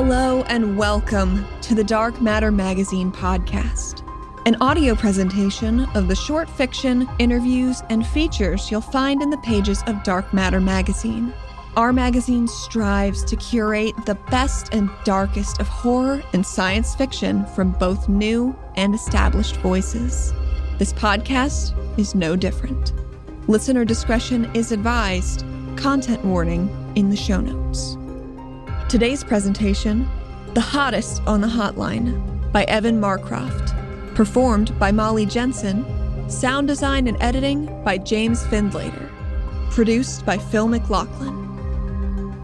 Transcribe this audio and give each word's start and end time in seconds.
Hello 0.00 0.44
and 0.44 0.78
welcome 0.78 1.44
to 1.60 1.74
the 1.74 1.82
Dark 1.82 2.20
Matter 2.22 2.52
Magazine 2.52 3.10
podcast, 3.10 4.04
an 4.46 4.54
audio 4.60 4.94
presentation 4.94 5.86
of 5.96 6.06
the 6.06 6.14
short 6.14 6.48
fiction, 6.48 7.08
interviews, 7.18 7.82
and 7.90 8.06
features 8.06 8.70
you'll 8.70 8.80
find 8.80 9.20
in 9.22 9.28
the 9.28 9.38
pages 9.38 9.82
of 9.88 10.04
Dark 10.04 10.32
Matter 10.32 10.60
Magazine. 10.60 11.34
Our 11.76 11.92
magazine 11.92 12.46
strives 12.46 13.24
to 13.24 13.34
curate 13.34 13.92
the 14.06 14.14
best 14.30 14.72
and 14.72 14.88
darkest 15.02 15.60
of 15.60 15.66
horror 15.66 16.22
and 16.32 16.46
science 16.46 16.94
fiction 16.94 17.44
from 17.46 17.72
both 17.72 18.08
new 18.08 18.56
and 18.76 18.94
established 18.94 19.56
voices. 19.56 20.32
This 20.78 20.92
podcast 20.92 21.74
is 21.98 22.14
no 22.14 22.36
different. 22.36 22.92
Listener 23.48 23.84
discretion 23.84 24.48
is 24.54 24.70
advised. 24.70 25.44
Content 25.74 26.24
warning 26.24 26.92
in 26.94 27.10
the 27.10 27.16
show 27.16 27.40
notes. 27.40 27.97
Today's 28.88 29.22
presentation 29.22 30.08
The 30.54 30.62
Hottest 30.62 31.20
on 31.26 31.42
the 31.42 31.46
Hotline 31.46 32.50
by 32.52 32.64
Evan 32.64 32.98
Marcroft. 32.98 33.74
Performed 34.14 34.78
by 34.78 34.90
Molly 34.90 35.26
Jenson. 35.26 35.84
Sound 36.30 36.68
design 36.68 37.06
and 37.06 37.18
editing 37.20 37.66
by 37.84 37.98
James 37.98 38.44
Findlater. 38.44 39.10
Produced 39.70 40.24
by 40.24 40.38
Phil 40.38 40.68
McLaughlin. 40.68 41.36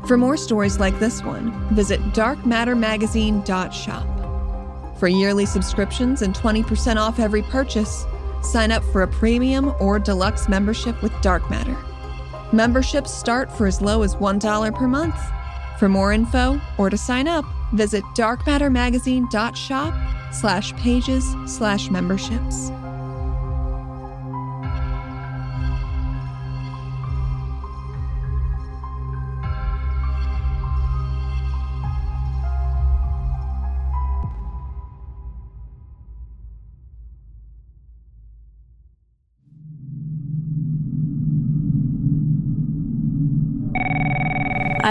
For 0.06 0.18
more 0.18 0.36
stories 0.36 0.78
like 0.78 1.00
this 1.00 1.24
one, 1.24 1.50
visit 1.74 1.98
darkmattermagazine.shop. 2.12 4.98
For 4.98 5.08
yearly 5.08 5.46
subscriptions 5.46 6.20
and 6.20 6.34
20% 6.34 6.96
off 6.96 7.20
every 7.20 7.40
purchase, 7.44 8.04
sign 8.42 8.70
up 8.70 8.84
for 8.92 9.00
a 9.00 9.08
premium 9.08 9.72
or 9.80 9.98
deluxe 9.98 10.50
membership 10.50 11.00
with 11.00 11.18
Dark 11.22 11.48
Matter. 11.48 11.78
Memberships 12.52 13.10
start 13.10 13.50
for 13.50 13.66
as 13.66 13.80
low 13.80 14.02
as 14.02 14.16
$1 14.16 14.74
per 14.74 14.86
month. 14.86 15.16
For 15.78 15.88
more 15.88 16.12
info 16.12 16.60
or 16.78 16.90
to 16.90 16.96
sign 16.96 17.28
up, 17.28 17.44
visit 17.72 18.04
darkmattermagazine.shop 18.14 20.32
slash 20.32 20.74
pages 20.76 21.24
slash 21.46 21.90
memberships. 21.90 22.70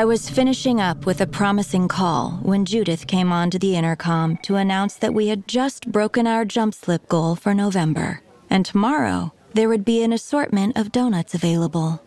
I 0.03 0.05
was 0.05 0.29
finishing 0.29 0.81
up 0.81 1.05
with 1.05 1.21
a 1.21 1.25
promising 1.25 1.87
call 1.87 2.31
when 2.41 2.65
Judith 2.65 3.07
came 3.07 3.31
onto 3.31 3.57
the 3.57 3.77
intercom 3.77 4.35
to 4.39 4.57
announce 4.57 4.95
that 4.95 5.13
we 5.13 5.27
had 5.27 5.47
just 5.47 5.93
broken 5.93 6.27
our 6.27 6.43
jump 6.43 6.73
slip 6.73 7.07
goal 7.07 7.37
for 7.37 7.53
November, 7.53 8.19
and 8.49 8.65
tomorrow 8.65 9.31
there 9.53 9.69
would 9.69 9.85
be 9.85 10.03
an 10.03 10.11
assortment 10.11 10.77
of 10.77 10.91
donuts 10.91 11.33
available. 11.33 12.03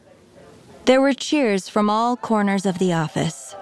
There 0.84 1.00
were 1.00 1.14
cheers 1.14 1.70
from 1.70 1.88
all 1.88 2.18
corners 2.18 2.66
of 2.66 2.78
the 2.78 2.92
office. 2.92 3.56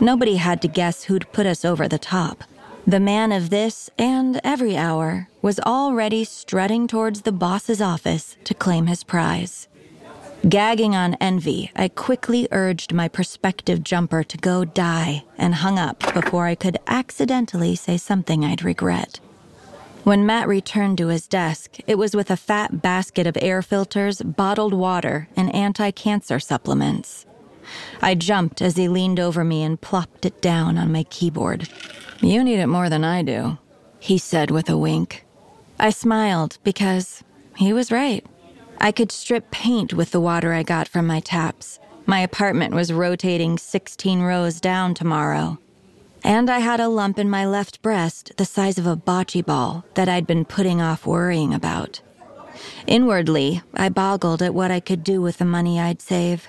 Nobody 0.00 0.36
had 0.36 0.62
to 0.62 0.66
guess 0.66 1.04
who'd 1.04 1.30
put 1.30 1.44
us 1.44 1.62
over 1.62 1.86
the 1.86 1.98
top. 1.98 2.44
The 2.86 2.98
man 2.98 3.30
of 3.30 3.50
this 3.50 3.90
and 3.98 4.40
every 4.42 4.74
hour 4.74 5.28
was 5.42 5.60
already 5.60 6.24
strutting 6.24 6.86
towards 6.86 7.20
the 7.20 7.30
boss's 7.46 7.82
office 7.82 8.38
to 8.44 8.54
claim 8.54 8.86
his 8.86 9.04
prize. 9.04 9.68
Gagging 10.48 10.96
on 10.96 11.18
envy, 11.20 11.70
I 11.76 11.88
quickly 11.88 12.48
urged 12.50 12.94
my 12.94 13.08
prospective 13.08 13.84
jumper 13.84 14.24
to 14.24 14.38
go 14.38 14.64
die 14.64 15.24
and 15.36 15.56
hung 15.56 15.78
up 15.78 16.14
before 16.14 16.46
I 16.46 16.54
could 16.54 16.78
accidentally 16.86 17.76
say 17.76 17.98
something 17.98 18.42
I'd 18.42 18.64
regret. 18.64 19.20
When 20.02 20.24
Matt 20.24 20.48
returned 20.48 20.96
to 20.96 21.08
his 21.08 21.26
desk, 21.26 21.76
it 21.86 21.98
was 21.98 22.16
with 22.16 22.30
a 22.30 22.38
fat 22.38 22.80
basket 22.80 23.26
of 23.26 23.36
air 23.42 23.60
filters, 23.60 24.22
bottled 24.22 24.72
water, 24.72 25.28
and 25.36 25.54
anti 25.54 25.90
cancer 25.90 26.40
supplements. 26.40 27.26
I 28.00 28.14
jumped 28.14 28.62
as 28.62 28.76
he 28.76 28.88
leaned 28.88 29.20
over 29.20 29.44
me 29.44 29.62
and 29.62 29.78
plopped 29.78 30.24
it 30.24 30.40
down 30.40 30.78
on 30.78 30.90
my 30.90 31.02
keyboard. 31.04 31.68
You 32.22 32.42
need 32.42 32.60
it 32.60 32.66
more 32.66 32.88
than 32.88 33.04
I 33.04 33.22
do, 33.22 33.58
he 33.98 34.16
said 34.16 34.50
with 34.50 34.70
a 34.70 34.78
wink. 34.78 35.26
I 35.78 35.90
smiled 35.90 36.56
because 36.64 37.22
he 37.56 37.74
was 37.74 37.92
right. 37.92 38.24
I 38.82 38.92
could 38.92 39.12
strip 39.12 39.50
paint 39.50 39.92
with 39.92 40.10
the 40.10 40.20
water 40.20 40.54
I 40.54 40.62
got 40.62 40.88
from 40.88 41.06
my 41.06 41.20
taps. 41.20 41.78
My 42.06 42.20
apartment 42.20 42.74
was 42.74 42.92
rotating 42.92 43.58
16 43.58 44.22
rows 44.22 44.58
down 44.58 44.94
tomorrow. 44.94 45.58
And 46.24 46.48
I 46.48 46.60
had 46.60 46.80
a 46.80 46.88
lump 46.88 47.18
in 47.18 47.28
my 47.28 47.46
left 47.46 47.82
breast 47.82 48.32
the 48.38 48.46
size 48.46 48.78
of 48.78 48.86
a 48.86 48.96
bocce 48.96 49.44
ball 49.44 49.84
that 49.94 50.08
I'd 50.08 50.26
been 50.26 50.46
putting 50.46 50.80
off 50.80 51.04
worrying 51.04 51.52
about. 51.52 52.00
Inwardly, 52.86 53.62
I 53.74 53.90
boggled 53.90 54.42
at 54.42 54.54
what 54.54 54.70
I 54.70 54.80
could 54.80 55.04
do 55.04 55.20
with 55.20 55.38
the 55.38 55.44
money 55.44 55.78
I'd 55.78 56.00
save. 56.00 56.48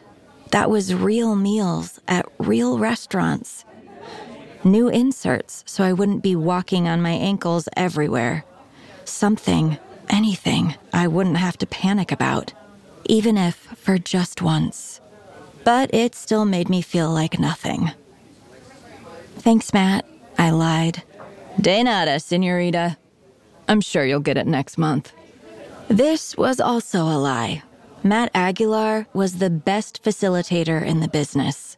That 0.51 0.69
was 0.69 0.95
real 0.95 1.35
meals 1.35 1.99
at 2.07 2.25
real 2.37 2.77
restaurants. 2.79 3.65
New 4.63 4.87
inserts 4.87 5.63
so 5.67 5.83
I 5.83 5.93
wouldn't 5.93 6.23
be 6.23 6.35
walking 6.35 6.87
on 6.87 7.01
my 7.01 7.11
ankles 7.11 7.67
everywhere. 7.75 8.45
Something 9.03 9.77
anything 10.11 10.75
I 10.93 11.07
wouldn't 11.07 11.37
have 11.37 11.57
to 11.59 11.65
panic 11.65 12.11
about, 12.11 12.53
even 13.05 13.37
if 13.37 13.55
for 13.55 13.97
just 13.97 14.41
once. 14.41 15.01
But 15.63 15.93
it 15.93 16.13
still 16.13 16.45
made 16.45 16.69
me 16.69 16.81
feel 16.81 17.09
like 17.09 17.39
nothing. 17.39 17.91
Thanks, 19.37 19.73
Matt, 19.73 20.05
I 20.37 20.51
lied. 20.51 21.03
De 21.59 21.83
nada, 21.83 22.19
senorita. 22.19 22.97
I'm 23.67 23.81
sure 23.81 24.05
you'll 24.05 24.19
get 24.19 24.37
it 24.37 24.47
next 24.47 24.77
month. 24.77 25.13
This 25.87 26.37
was 26.37 26.59
also 26.59 27.03
a 27.03 27.17
lie. 27.17 27.63
Matt 28.03 28.31
Aguilar 28.33 29.07
was 29.13 29.37
the 29.37 29.49
best 29.49 30.03
facilitator 30.03 30.83
in 30.83 31.01
the 31.01 31.07
business, 31.07 31.77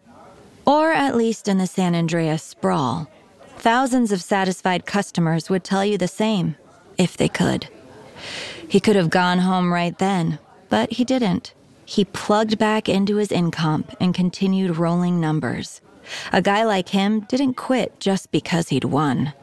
or 0.65 0.91
at 0.91 1.15
least 1.15 1.47
in 1.47 1.57
the 1.57 1.67
San 1.67 1.95
Andreas 1.95 2.44
sprawl. 2.44 3.09
Thousands 3.57 4.11
of 4.11 4.21
satisfied 4.21 4.85
customers 4.85 5.50
would 5.50 5.63
tell 5.63 5.83
you 5.83 5.97
the 5.97 6.07
same, 6.07 6.55
if 6.97 7.17
they 7.17 7.27
could. 7.27 7.67
He 8.67 8.79
could 8.79 8.95
have 8.95 9.09
gone 9.09 9.39
home 9.39 9.73
right 9.73 9.97
then, 9.97 10.39
but 10.69 10.94
he 10.94 11.03
didn't. 11.03 11.53
He 11.85 12.06
plugged 12.06 12.57
back 12.57 12.88
into 12.88 13.17
his 13.17 13.29
incomp 13.29 13.94
and 14.00 14.13
continued 14.13 14.78
rolling 14.78 15.19
numbers. 15.19 15.81
A 16.31 16.41
guy 16.41 16.63
like 16.63 16.89
him 16.89 17.22
didn't 17.22 17.53
quit 17.56 18.00
just 18.00 18.31
because 18.31 18.69
he'd 18.69 18.85
won. 18.85 19.33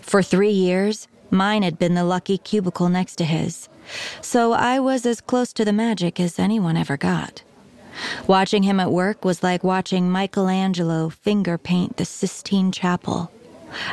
For 0.00 0.22
three 0.22 0.50
years, 0.50 1.08
mine 1.30 1.62
had 1.62 1.78
been 1.78 1.94
the 1.94 2.04
lucky 2.04 2.38
cubicle 2.38 2.88
next 2.88 3.16
to 3.16 3.24
his, 3.24 3.68
so 4.20 4.52
I 4.52 4.78
was 4.80 5.06
as 5.06 5.20
close 5.20 5.52
to 5.54 5.64
the 5.64 5.72
magic 5.72 6.20
as 6.20 6.38
anyone 6.38 6.76
ever 6.76 6.96
got. 6.96 7.42
Watching 8.26 8.62
him 8.62 8.80
at 8.80 8.90
work 8.90 9.24
was 9.24 9.42
like 9.42 9.62
watching 9.62 10.10
Michelangelo 10.10 11.08
finger 11.10 11.58
paint 11.58 11.96
the 11.96 12.04
Sistine 12.04 12.72
Chapel. 12.72 13.30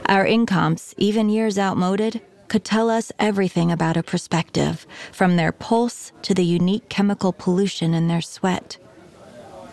Our 0.05 0.25
incomps, 0.25 0.93
even 0.97 1.29
years 1.29 1.57
outmoded, 1.57 2.21
could 2.49 2.65
tell 2.65 2.89
us 2.89 3.11
everything 3.19 3.71
about 3.71 3.95
a 3.95 4.03
prospective, 4.03 4.85
from 5.11 5.35
their 5.35 5.51
pulse 5.51 6.11
to 6.23 6.33
the 6.33 6.43
unique 6.43 6.89
chemical 6.89 7.31
pollution 7.31 7.93
in 7.93 8.07
their 8.07 8.21
sweat. 8.21 8.77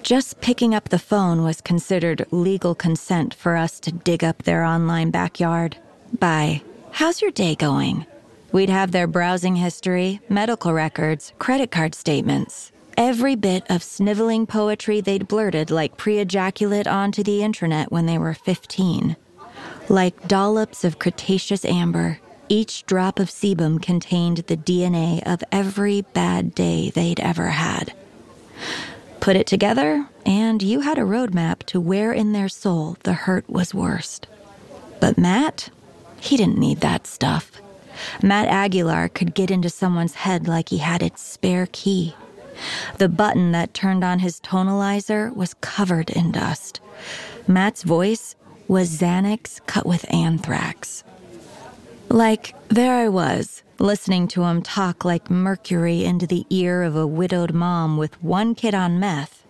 Just 0.03 0.41
picking 0.41 0.73
up 0.75 0.91
the 0.91 1.01
phone 1.01 1.43
was 1.43 1.61
considered 1.61 2.27
legal 2.31 2.77
consent 2.77 3.35
for 3.35 3.57
us 3.57 3.81
to 3.81 3.91
dig 3.91 4.23
up 4.23 4.45
their 4.45 4.63
online 4.63 5.11
backyard. 5.11 5.79
By, 6.17 6.63
how's 6.93 7.21
your 7.21 7.33
day 7.33 7.57
going? 7.57 8.07
We'd 8.53 8.71
have 8.71 8.93
their 8.93 9.09
browsing 9.09 9.57
history, 9.57 10.21
medical 10.29 10.73
records, 10.73 11.33
credit 11.39 11.73
card 11.73 11.95
statements, 11.95 12.71
every 12.97 13.35
bit 13.35 13.65
of 13.69 13.83
sniveling 13.83 14.47
poetry 14.47 15.01
they'd 15.01 15.27
blurted 15.27 15.71
like 15.71 15.97
pre 15.97 16.19
ejaculate 16.19 16.87
onto 16.87 17.23
the 17.23 17.43
internet 17.43 17.91
when 17.91 18.07
they 18.07 18.19
were 18.19 18.35
15. 18.35 19.17
Like 19.89 20.29
dollops 20.29 20.85
of 20.85 20.99
Cretaceous 20.99 21.65
amber, 21.65 22.21
each 22.49 22.87
drop 22.87 23.19
of 23.19 23.29
sebum 23.29 23.81
contained 23.81 24.39
the 24.39 24.57
DNA 24.57 25.23
of 25.27 25.43
every 25.51 26.03
bad 26.03 26.55
day 26.55 26.91
they'd 26.91 27.21
ever 27.21 27.49
had. 27.49 27.93
Put 29.21 29.37
it 29.37 29.47
together, 29.47 30.07
and 30.25 30.63
you 30.63 30.81
had 30.81 30.99
a 30.99 31.03
roadmap 31.03 31.65
to 31.65 31.81
where 31.81 32.13
in 32.13 32.33
their 32.33 32.49
soul 32.49 32.97
the 33.03 33.13
hurt 33.13 33.49
was 33.49 33.75
worst. 33.75 34.27
But 35.01 35.19
Matt, 35.19 35.71
he 36.21 36.37
didn't 36.37 36.59
need 36.59 36.81
that 36.81 37.07
stuff. 37.07 37.51
Matt 38.23 38.49
Aguilar 38.49 39.09
could 39.09 39.35
get 39.35 39.51
into 39.51 39.71
someone's 39.71 40.15
head 40.15 40.47
like 40.47 40.69
he 40.69 40.79
had 40.79 41.03
its 41.03 41.23
spare 41.23 41.69
key. 41.73 42.15
The 42.99 43.09
button 43.09 43.53
that 43.53 43.75
turned 43.75 44.05
on 44.05 44.21
his 44.21 44.41
tonalizer 44.41 45.35
was 45.35 45.55
covered 45.55 46.11
in 46.11 46.33
dust. 46.33 46.81
Matt's 47.47 47.83
voice 47.83 48.35
was 48.69 48.99
Xanax 48.99 49.65
cut 49.67 49.87
with 49.87 50.13
anthrax. 50.13 51.05
Like, 52.09 52.55
there 52.69 52.95
I 52.95 53.09
was, 53.09 53.63
listening 53.79 54.29
to 54.29 54.45
him 54.45 54.63
talk 54.63 55.05
like 55.05 55.31
mercury 55.31 56.05
into 56.05 56.27
the 56.27 56.47
ear 56.51 56.83
of 56.83 56.97
a 56.97 57.07
widowed 57.07 57.53
mom 57.53 57.97
with 57.97 58.23
one 58.23 58.55
kid 58.55 58.75
on 58.75 59.01
meth 59.01 59.45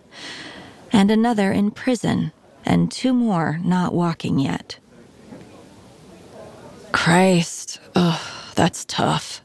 and 0.91 1.11
another 1.11 1.51
in 1.51 1.71
prison, 1.71 2.31
and 2.65 2.91
two 2.91 3.13
more 3.13 3.59
not 3.63 3.93
walking 3.93 4.39
yet. 4.39 4.79
Christ, 6.91 7.79
ugh, 7.95 8.19
that's 8.55 8.85
tough. 8.85 9.41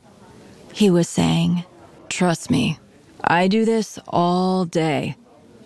He 0.73 0.91
was 0.91 1.09
saying, 1.09 1.65
Trust 2.09 2.51
me, 2.51 2.79
I 3.23 3.49
do 3.49 3.65
this 3.65 3.99
all 4.09 4.65
day, 4.65 5.17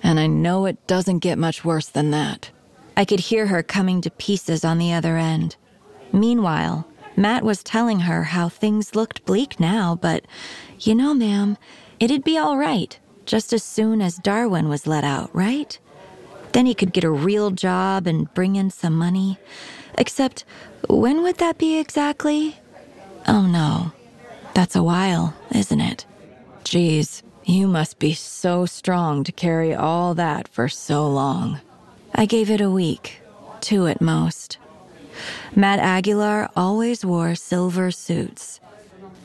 and 0.02 0.18
I 0.18 0.26
know 0.26 0.66
it 0.66 0.86
doesn't 0.86 1.20
get 1.20 1.38
much 1.38 1.64
worse 1.64 1.88
than 1.88 2.10
that. 2.10 2.50
I 2.96 3.04
could 3.04 3.20
hear 3.20 3.46
her 3.46 3.62
coming 3.62 4.00
to 4.00 4.10
pieces 4.10 4.64
on 4.64 4.78
the 4.78 4.92
other 4.92 5.16
end. 5.16 5.56
Meanwhile, 6.12 6.86
Matt 7.16 7.42
was 7.42 7.62
telling 7.62 8.00
her 8.00 8.24
how 8.24 8.48
things 8.48 8.94
looked 8.94 9.24
bleak 9.24 9.58
now, 9.58 9.98
but 10.00 10.26
you 10.80 10.94
know, 10.94 11.14
ma'am, 11.14 11.56
it'd 11.98 12.24
be 12.24 12.36
all 12.36 12.58
right 12.58 12.98
just 13.26 13.52
as 13.52 13.62
soon 13.62 14.00
as 14.00 14.16
Darwin 14.16 14.68
was 14.68 14.86
let 14.86 15.04
out, 15.04 15.34
right? 15.34 15.78
Then 16.52 16.64
he 16.64 16.74
could 16.74 16.92
get 16.92 17.04
a 17.04 17.10
real 17.10 17.50
job 17.50 18.06
and 18.06 18.32
bring 18.32 18.56
in 18.56 18.70
some 18.70 18.94
money. 18.94 19.38
Except, 19.98 20.44
when 20.88 21.22
would 21.22 21.38
that 21.38 21.58
be 21.58 21.78
exactly? 21.78 22.56
Oh 23.26 23.46
no, 23.46 23.92
that's 24.54 24.76
a 24.76 24.82
while, 24.82 25.34
isn't 25.54 25.80
it? 25.80 26.06
Geez, 26.64 27.22
you 27.44 27.66
must 27.66 27.98
be 27.98 28.14
so 28.14 28.64
strong 28.64 29.24
to 29.24 29.32
carry 29.32 29.74
all 29.74 30.14
that 30.14 30.48
for 30.48 30.68
so 30.68 31.06
long. 31.06 31.60
I 32.14 32.26
gave 32.26 32.50
it 32.50 32.60
a 32.60 32.70
week, 32.70 33.20
two 33.60 33.86
at 33.86 34.00
most. 34.00 34.58
Matt 35.54 35.78
Aguilar 35.78 36.48
always 36.56 37.04
wore 37.04 37.34
silver 37.34 37.90
suits, 37.90 38.60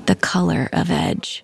the 0.05 0.15
color 0.15 0.69
of 0.71 0.89
edge. 0.89 1.43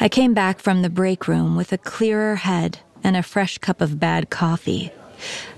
I 0.00 0.08
came 0.08 0.34
back 0.34 0.60
from 0.60 0.82
the 0.82 0.90
break 0.90 1.28
room 1.28 1.56
with 1.56 1.72
a 1.72 1.78
clearer 1.78 2.36
head 2.36 2.78
and 3.02 3.16
a 3.16 3.22
fresh 3.22 3.58
cup 3.58 3.80
of 3.80 4.00
bad 4.00 4.30
coffee. 4.30 4.92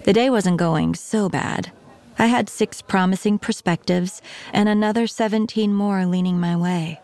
The 0.04 0.12
day 0.12 0.30
wasn't 0.30 0.58
going 0.58 0.94
so 0.94 1.28
bad. 1.28 1.72
I 2.18 2.26
had 2.26 2.48
six 2.48 2.82
promising 2.82 3.38
perspectives 3.38 4.22
and 4.52 4.68
another 4.68 5.06
17 5.06 5.74
more 5.74 6.06
leaning 6.06 6.40
my 6.40 6.56
way. 6.56 7.00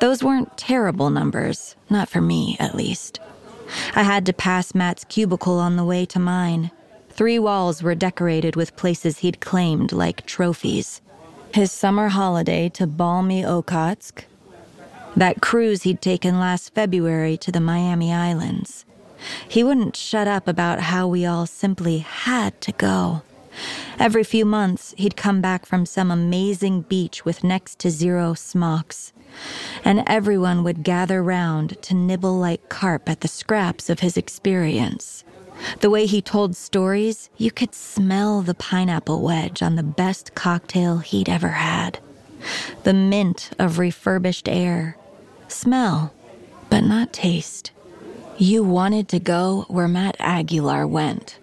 Those 0.00 0.24
weren't 0.24 0.56
terrible 0.56 1.10
numbers, 1.10 1.76
not 1.88 2.08
for 2.08 2.20
me, 2.20 2.56
at 2.58 2.74
least. 2.74 3.20
I 3.94 4.02
had 4.02 4.26
to 4.26 4.32
pass 4.32 4.74
Matt's 4.74 5.04
cubicle 5.04 5.58
on 5.58 5.76
the 5.76 5.84
way 5.84 6.04
to 6.06 6.18
mine. 6.18 6.70
Three 7.14 7.38
walls 7.38 7.82
were 7.82 7.94
decorated 7.94 8.56
with 8.56 8.74
places 8.76 9.18
he'd 9.18 9.40
claimed 9.40 9.92
like 9.92 10.24
trophies. 10.24 11.02
His 11.52 11.70
summer 11.70 12.08
holiday 12.08 12.70
to 12.70 12.86
balmy 12.86 13.42
Okhotsk, 13.42 14.24
that 15.14 15.42
cruise 15.42 15.82
he'd 15.82 16.00
taken 16.00 16.40
last 16.40 16.74
February 16.74 17.36
to 17.36 17.52
the 17.52 17.60
Miami 17.60 18.14
Islands. 18.14 18.86
He 19.46 19.62
wouldn't 19.62 19.94
shut 19.94 20.26
up 20.26 20.48
about 20.48 20.80
how 20.80 21.06
we 21.06 21.26
all 21.26 21.44
simply 21.46 21.98
had 21.98 22.58
to 22.62 22.72
go. 22.72 23.22
Every 23.98 24.24
few 24.24 24.46
months, 24.46 24.94
he'd 24.96 25.14
come 25.14 25.42
back 25.42 25.66
from 25.66 25.84
some 25.84 26.10
amazing 26.10 26.80
beach 26.82 27.26
with 27.26 27.44
next 27.44 27.78
to 27.80 27.90
zero 27.90 28.32
smocks, 28.32 29.12
and 29.84 30.02
everyone 30.06 30.64
would 30.64 30.82
gather 30.82 31.22
round 31.22 31.80
to 31.82 31.94
nibble 31.94 32.38
like 32.38 32.70
carp 32.70 33.10
at 33.10 33.20
the 33.20 33.28
scraps 33.28 33.90
of 33.90 34.00
his 34.00 34.16
experience. 34.16 35.24
The 35.80 35.90
way 35.90 36.06
he 36.06 36.22
told 36.22 36.56
stories, 36.56 37.30
you 37.36 37.50
could 37.50 37.74
smell 37.74 38.42
the 38.42 38.54
pineapple 38.54 39.22
wedge 39.22 39.62
on 39.62 39.76
the 39.76 39.82
best 39.82 40.34
cocktail 40.34 40.98
he'd 40.98 41.28
ever 41.28 41.48
had. 41.48 41.98
The 42.84 42.92
mint 42.92 43.50
of 43.58 43.78
refurbished 43.78 44.48
air, 44.48 44.96
Smell, 45.52 46.14
but 46.70 46.80
not 46.80 47.12
taste. 47.12 47.70
You 48.38 48.64
wanted 48.64 49.08
to 49.10 49.20
go 49.20 49.66
where 49.68 49.86
Matt 49.86 50.16
Aguilar 50.18 50.86
went. 50.86 51.38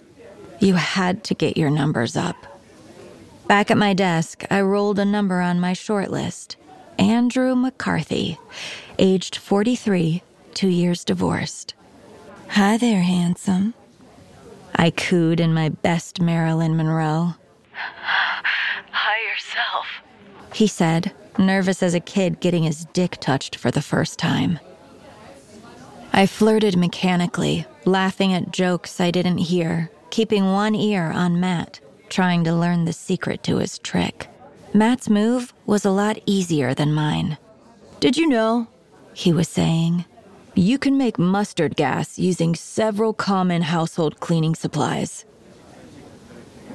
You 0.59 0.73
had 0.73 1.23
to 1.25 1.35
get 1.35 1.57
your 1.57 1.69
numbers 1.69 2.17
up. 2.17 2.35
Back 3.47 3.71
at 3.71 3.77
my 3.77 3.93
desk, 3.93 4.43
I 4.49 4.61
rolled 4.61 4.99
a 4.99 5.05
number 5.05 5.39
on 5.41 5.59
my 5.59 5.73
short 5.73 6.09
list 6.09 6.57
Andrew 6.97 7.55
McCarthy, 7.55 8.37
aged 8.97 9.35
43, 9.35 10.21
two 10.53 10.67
years 10.67 11.03
divorced. 11.03 11.73
Hi 12.49 12.77
there, 12.77 13.01
handsome. 13.03 13.75
I 14.79 14.91
cooed 14.91 15.41
in 15.41 15.53
my 15.53 15.67
best 15.67 16.21
Marilyn 16.21 16.77
Monroe. 16.77 17.33
Hi 17.73 19.29
yourself, 19.29 19.85
he 20.53 20.67
said, 20.67 21.11
nervous 21.37 21.83
as 21.83 21.93
a 21.93 21.99
kid 21.99 22.39
getting 22.39 22.63
his 22.63 22.85
dick 22.93 23.17
touched 23.19 23.57
for 23.57 23.71
the 23.71 23.81
first 23.81 24.17
time. 24.17 24.57
I 26.13 26.27
flirted 26.27 26.77
mechanically, 26.77 27.65
laughing 27.83 28.31
at 28.31 28.53
jokes 28.53 29.01
I 29.01 29.11
didn't 29.11 29.39
hear, 29.39 29.91
keeping 30.11 30.53
one 30.53 30.75
ear 30.75 31.11
on 31.11 31.41
Matt, 31.41 31.81
trying 32.07 32.45
to 32.45 32.55
learn 32.55 32.85
the 32.85 32.93
secret 32.93 33.43
to 33.43 33.57
his 33.57 33.79
trick. 33.79 34.29
Matt's 34.73 35.09
move 35.09 35.53
was 35.65 35.83
a 35.83 35.91
lot 35.91 36.19
easier 36.25 36.73
than 36.73 36.93
mine. 36.93 37.37
Did 37.99 38.15
you 38.15 38.29
know? 38.29 38.69
He 39.13 39.33
was 39.33 39.49
saying. 39.49 40.05
You 40.59 40.77
can 40.77 40.97
make 40.97 41.17
mustard 41.17 41.77
gas 41.77 42.19
using 42.19 42.53
several 42.53 43.13
common 43.13 43.61
household 43.61 44.19
cleaning 44.19 44.55
supplies. 44.55 45.23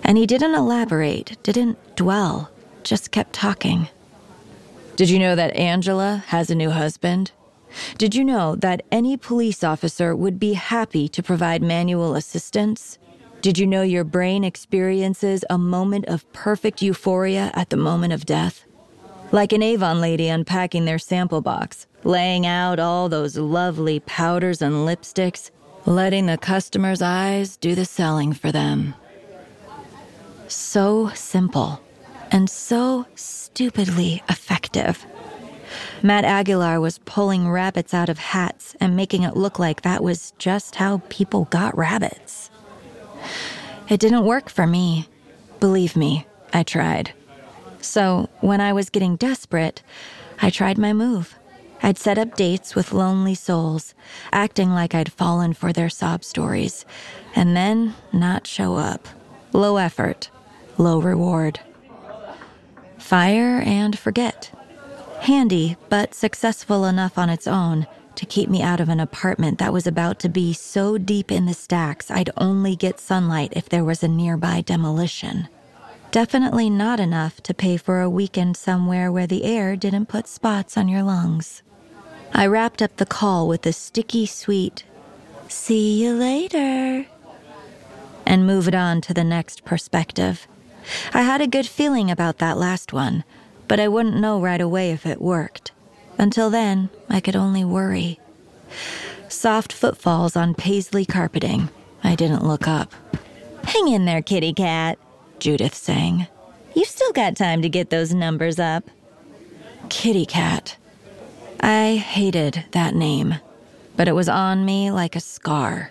And 0.02 0.16
he 0.16 0.24
didn't 0.24 0.54
elaborate, 0.54 1.36
didn't 1.42 1.76
dwell, 1.94 2.50
just 2.82 3.10
kept 3.10 3.34
talking. 3.34 3.88
Did 4.96 5.10
you 5.10 5.18
know 5.18 5.36
that 5.36 5.54
Angela 5.54 6.24
has 6.28 6.48
a 6.48 6.54
new 6.54 6.70
husband? 6.70 7.32
Did 7.98 8.14
you 8.14 8.24
know 8.24 8.56
that 8.56 8.86
any 8.90 9.18
police 9.18 9.62
officer 9.62 10.16
would 10.16 10.40
be 10.40 10.54
happy 10.54 11.06
to 11.08 11.22
provide 11.22 11.62
manual 11.62 12.14
assistance? 12.14 12.98
Did 13.42 13.58
you 13.58 13.66
know 13.66 13.82
your 13.82 14.04
brain 14.04 14.44
experiences 14.44 15.44
a 15.50 15.58
moment 15.58 16.06
of 16.06 16.32
perfect 16.32 16.80
euphoria 16.80 17.50
at 17.52 17.68
the 17.68 17.76
moment 17.76 18.14
of 18.14 18.24
death? 18.24 18.64
Like 19.30 19.52
an 19.52 19.62
Avon 19.62 20.00
lady 20.00 20.28
unpacking 20.28 20.86
their 20.86 20.98
sample 20.98 21.42
box, 21.42 21.86
laying 22.04 22.46
out 22.46 22.78
all 22.78 23.08
those 23.08 23.36
lovely 23.36 24.00
powders 24.00 24.62
and 24.62 24.86
lipsticks, 24.86 25.50
letting 25.86 26.26
the 26.26 26.38
customer's 26.38 27.02
eyes 27.02 27.56
do 27.56 27.74
the 27.74 27.84
selling 27.84 28.32
for 28.32 28.52
them. 28.52 28.94
So 30.48 31.08
simple 31.14 31.80
and 32.30 32.48
so 32.48 33.06
stupidly 33.14 34.22
effective. 34.28 35.04
Matt 36.02 36.24
Aguilar 36.24 36.80
was 36.80 36.98
pulling 36.98 37.48
rabbits 37.48 37.94
out 37.94 38.08
of 38.08 38.18
hats 38.18 38.76
and 38.80 38.94
making 38.94 39.22
it 39.22 39.36
look 39.36 39.58
like 39.58 39.82
that 39.82 40.02
was 40.02 40.32
just 40.38 40.76
how 40.76 41.02
people 41.08 41.46
got 41.46 41.76
rabbits. 41.76 42.50
It 43.88 44.00
didn't 44.00 44.24
work 44.24 44.48
for 44.48 44.66
me. 44.66 45.08
Believe 45.60 45.96
me, 45.96 46.26
I 46.52 46.62
tried. 46.62 47.12
So, 47.80 48.28
when 48.40 48.60
I 48.60 48.72
was 48.72 48.90
getting 48.90 49.16
desperate, 49.16 49.82
I 50.40 50.50
tried 50.50 50.78
my 50.78 50.92
move. 50.92 51.34
I'd 51.84 51.98
set 51.98 52.16
up 52.16 52.34
dates 52.34 52.74
with 52.74 52.94
lonely 52.94 53.34
souls, 53.34 53.92
acting 54.32 54.70
like 54.70 54.94
I'd 54.94 55.12
fallen 55.12 55.52
for 55.52 55.70
their 55.70 55.90
sob 55.90 56.24
stories, 56.24 56.86
and 57.36 57.54
then 57.54 57.94
not 58.10 58.46
show 58.46 58.76
up. 58.76 59.06
Low 59.52 59.76
effort, 59.76 60.30
low 60.78 60.98
reward. 60.98 61.60
Fire 62.96 63.60
and 63.60 63.98
forget. 63.98 64.50
Handy, 65.20 65.76
but 65.90 66.14
successful 66.14 66.86
enough 66.86 67.18
on 67.18 67.28
its 67.28 67.46
own 67.46 67.86
to 68.14 68.24
keep 68.24 68.48
me 68.48 68.62
out 68.62 68.80
of 68.80 68.88
an 68.88 68.98
apartment 68.98 69.58
that 69.58 69.74
was 69.74 69.86
about 69.86 70.18
to 70.20 70.30
be 70.30 70.54
so 70.54 70.96
deep 70.96 71.30
in 71.30 71.44
the 71.44 71.52
stacks 71.52 72.10
I'd 72.10 72.30
only 72.38 72.76
get 72.76 72.98
sunlight 72.98 73.52
if 73.54 73.68
there 73.68 73.84
was 73.84 74.02
a 74.02 74.08
nearby 74.08 74.62
demolition. 74.62 75.48
Definitely 76.10 76.70
not 76.70 76.98
enough 76.98 77.42
to 77.42 77.52
pay 77.52 77.76
for 77.76 78.00
a 78.00 78.08
weekend 78.08 78.56
somewhere 78.56 79.12
where 79.12 79.26
the 79.26 79.44
air 79.44 79.76
didn't 79.76 80.06
put 80.06 80.26
spots 80.26 80.78
on 80.78 80.88
your 80.88 81.02
lungs. 81.02 81.62
I 82.36 82.46
wrapped 82.46 82.82
up 82.82 82.96
the 82.96 83.06
call 83.06 83.46
with 83.46 83.64
a 83.64 83.72
sticky 83.72 84.26
sweet, 84.26 84.82
see 85.46 86.02
you 86.02 86.14
later, 86.14 87.06
and 88.26 88.44
moved 88.44 88.74
on 88.74 89.00
to 89.02 89.14
the 89.14 89.22
next 89.22 89.64
perspective. 89.64 90.48
I 91.12 91.22
had 91.22 91.40
a 91.40 91.46
good 91.46 91.66
feeling 91.66 92.10
about 92.10 92.38
that 92.38 92.58
last 92.58 92.92
one, 92.92 93.22
but 93.68 93.78
I 93.78 93.86
wouldn't 93.86 94.20
know 94.20 94.40
right 94.40 94.60
away 94.60 94.90
if 94.90 95.06
it 95.06 95.22
worked. 95.22 95.70
Until 96.18 96.50
then, 96.50 96.90
I 97.08 97.20
could 97.20 97.36
only 97.36 97.64
worry. 97.64 98.18
Soft 99.28 99.72
footfalls 99.72 100.34
on 100.34 100.54
paisley 100.54 101.04
carpeting. 101.04 101.68
I 102.02 102.16
didn't 102.16 102.44
look 102.44 102.66
up. 102.66 102.92
Hang 103.62 103.86
in 103.88 104.06
there, 104.06 104.22
kitty 104.22 104.52
cat, 104.52 104.98
Judith 105.38 105.74
sang. 105.74 106.26
You've 106.74 106.88
still 106.88 107.12
got 107.12 107.36
time 107.36 107.62
to 107.62 107.68
get 107.68 107.90
those 107.90 108.12
numbers 108.12 108.58
up. 108.58 108.90
Kitty 109.88 110.26
cat. 110.26 110.76
I 111.64 111.96
hated 111.96 112.66
that 112.72 112.94
name, 112.94 113.36
but 113.96 114.08
it 114.08 114.12
was 114.12 114.28
on 114.28 114.64
me 114.64 114.90
like 114.90 115.16
a 115.16 115.20
scar. 115.20 115.90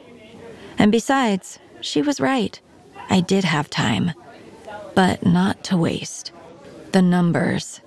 And 0.78 0.92
besides, 0.92 1.60
she 1.82 2.02
was 2.02 2.22
right. 2.22 2.60
I 3.10 3.22
did 3.22 3.44
have 3.44 3.70
time 3.70 4.14
but 4.96 5.26
not 5.26 5.64
to 5.66 5.78
waste. 5.78 6.32
The 6.92 7.02
numbers. 7.02 7.82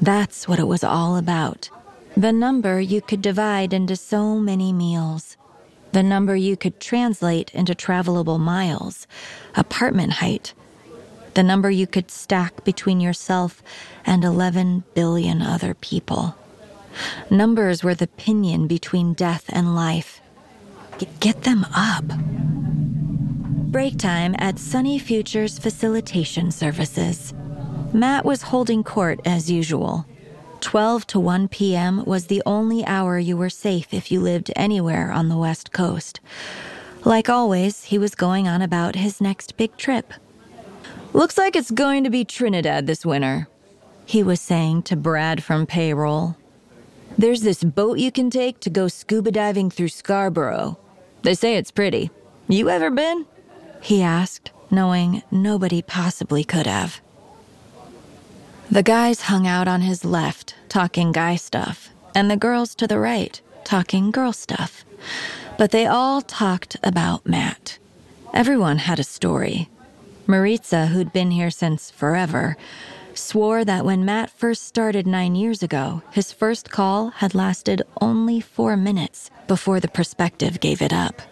That's 0.00 0.48
what 0.48 0.58
it 0.58 0.66
was 0.66 0.82
all 0.84 1.16
about. 1.16 1.68
The 2.16 2.32
number 2.32 2.80
you 2.80 3.02
could 3.02 3.20
divide 3.22 3.72
into 3.74 3.96
so 3.96 4.36
many 4.36 4.72
meals. 4.72 5.36
the 5.92 6.02
number 6.02 6.36
you 6.36 6.56
could 6.56 6.78
translate 6.80 7.54
into 7.54 7.74
travelable 7.74 8.38
miles, 8.38 9.06
apartment 9.54 10.14
height, 10.14 10.52
the 11.34 11.42
number 11.42 11.70
you 11.70 11.86
could 11.86 12.10
stack 12.10 12.64
between 12.64 13.00
yourself 13.00 13.62
and 14.04 14.24
11 14.24 14.84
billion 14.94 15.40
other 15.40 15.74
people. 15.74 16.34
Numbers 17.30 17.82
were 17.82 17.94
the 17.94 18.06
pinion 18.06 18.66
between 18.66 19.14
death 19.14 19.44
and 19.48 19.74
life. 19.74 20.20
Get 21.20 21.42
them 21.42 21.66
up. 21.74 22.04
Break 23.70 23.98
time 23.98 24.34
at 24.38 24.58
Sunny 24.58 24.98
Futures 24.98 25.58
Facilitation 25.58 26.50
Services. 26.50 27.34
Matt 27.92 28.24
was 28.24 28.42
holding 28.42 28.82
court 28.82 29.20
as 29.24 29.50
usual. 29.50 30.06
12 30.60 31.06
to 31.08 31.20
1 31.20 31.48
p.m. 31.48 32.04
was 32.04 32.26
the 32.26 32.42
only 32.46 32.84
hour 32.86 33.18
you 33.18 33.36
were 33.36 33.50
safe 33.50 33.92
if 33.92 34.10
you 34.10 34.20
lived 34.20 34.50
anywhere 34.56 35.12
on 35.12 35.28
the 35.28 35.36
West 35.36 35.72
Coast. 35.72 36.20
Like 37.04 37.28
always, 37.28 37.84
he 37.84 37.98
was 37.98 38.14
going 38.14 38.48
on 38.48 38.62
about 38.62 38.94
his 38.94 39.20
next 39.20 39.56
big 39.56 39.76
trip. 39.76 40.12
Looks 41.12 41.38
like 41.38 41.54
it's 41.54 41.70
going 41.70 42.04
to 42.04 42.10
be 42.10 42.24
Trinidad 42.24 42.86
this 42.86 43.06
winter, 43.06 43.48
he 44.06 44.22
was 44.22 44.40
saying 44.40 44.82
to 44.84 44.96
Brad 44.96 45.42
from 45.42 45.66
payroll. 45.66 46.36
There's 47.18 47.40
this 47.40 47.64
boat 47.64 47.98
you 47.98 48.12
can 48.12 48.28
take 48.28 48.60
to 48.60 48.70
go 48.70 48.88
scuba 48.88 49.30
diving 49.30 49.70
through 49.70 49.88
Scarborough. 49.88 50.78
They 51.22 51.34
say 51.34 51.56
it's 51.56 51.70
pretty. 51.70 52.10
You 52.46 52.68
ever 52.68 52.90
been? 52.90 53.26
He 53.80 54.02
asked, 54.02 54.50
knowing 54.70 55.22
nobody 55.30 55.80
possibly 55.80 56.44
could 56.44 56.66
have. 56.66 57.00
The 58.70 58.82
guys 58.82 59.22
hung 59.22 59.46
out 59.46 59.66
on 59.66 59.80
his 59.80 60.04
left, 60.04 60.56
talking 60.68 61.12
guy 61.12 61.36
stuff, 61.36 61.90
and 62.14 62.30
the 62.30 62.36
girls 62.36 62.74
to 62.74 62.86
the 62.86 62.98
right, 62.98 63.40
talking 63.64 64.10
girl 64.10 64.32
stuff. 64.32 64.84
But 65.56 65.70
they 65.70 65.86
all 65.86 66.20
talked 66.20 66.76
about 66.82 67.26
Matt. 67.26 67.78
Everyone 68.34 68.78
had 68.78 68.98
a 68.98 69.04
story. 69.04 69.70
Maritza, 70.26 70.88
who'd 70.88 71.12
been 71.12 71.30
here 71.30 71.50
since 71.50 71.90
forever, 71.90 72.56
swore 73.18 73.64
that 73.64 73.84
when 73.84 74.04
Matt 74.04 74.30
first 74.30 74.64
started 74.64 75.06
nine 75.06 75.34
years 75.34 75.62
ago, 75.62 76.02
his 76.12 76.32
first 76.32 76.70
call 76.70 77.10
had 77.10 77.34
lasted 77.34 77.82
only 78.00 78.40
four 78.40 78.76
minutes 78.76 79.30
before 79.46 79.80
the 79.80 79.88
perspective 79.88 80.60
gave 80.60 80.82
it 80.82 80.92
up. 80.92 81.22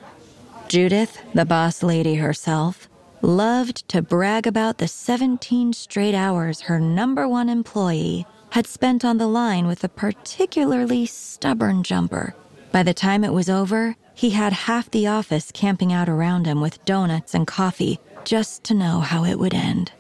Judith, 0.69 1.19
the 1.35 1.45
boss 1.45 1.83
lady 1.83 2.17
herself, 2.17 2.89
loved 3.23 3.89
to 3.89 4.03
brag 4.03 4.47
about 4.47 4.79
the 4.79 4.89
17 4.89 5.73
straight 5.73 6.15
hours 6.15 6.63
her 6.63 6.79
number 6.81 7.27
one 7.27 7.49
employee 7.49 8.27
had 8.51 8.67
spent 8.67 9.05
on 9.05 9.19
the 9.19 9.27
line 9.27 9.67
with 9.67 9.83
a 9.83 9.89
particularly 9.89 11.07
stubborn 11.07 11.83
jumper. 11.83 12.35
By 12.71 12.83
the 12.83 12.95
time 12.95 13.25
it 13.25 13.33
was 13.33 13.51
over, 13.51 13.97
he 14.15 14.31
had 14.31 14.53
half 14.53 14.91
the 14.91 15.07
office 15.07 15.51
camping 15.53 15.93
out 15.93 16.09
around 16.09 16.47
him 16.47 16.61
with 16.61 16.85
donuts 16.85 17.35
and 17.35 17.47
coffee 17.47 17.99
just 18.25 18.63
to 18.65 18.75
know 18.75 19.01
how 19.01 19.25
it 19.25 19.39
would 19.39 19.55
end. 19.55 19.93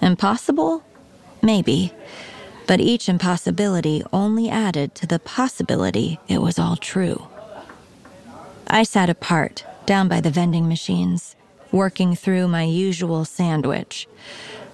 Impossible? 0.00 0.84
Maybe. 1.48 1.94
But 2.66 2.78
each 2.78 3.08
impossibility 3.08 4.02
only 4.12 4.50
added 4.50 4.94
to 4.96 5.06
the 5.06 5.18
possibility 5.18 6.20
it 6.28 6.42
was 6.42 6.58
all 6.58 6.76
true. 6.76 7.26
I 8.66 8.82
sat 8.82 9.08
apart, 9.08 9.64
down 9.86 10.08
by 10.08 10.20
the 10.20 10.30
vending 10.30 10.68
machines, 10.68 11.36
working 11.72 12.14
through 12.14 12.48
my 12.48 12.64
usual 12.64 13.24
sandwich 13.24 14.06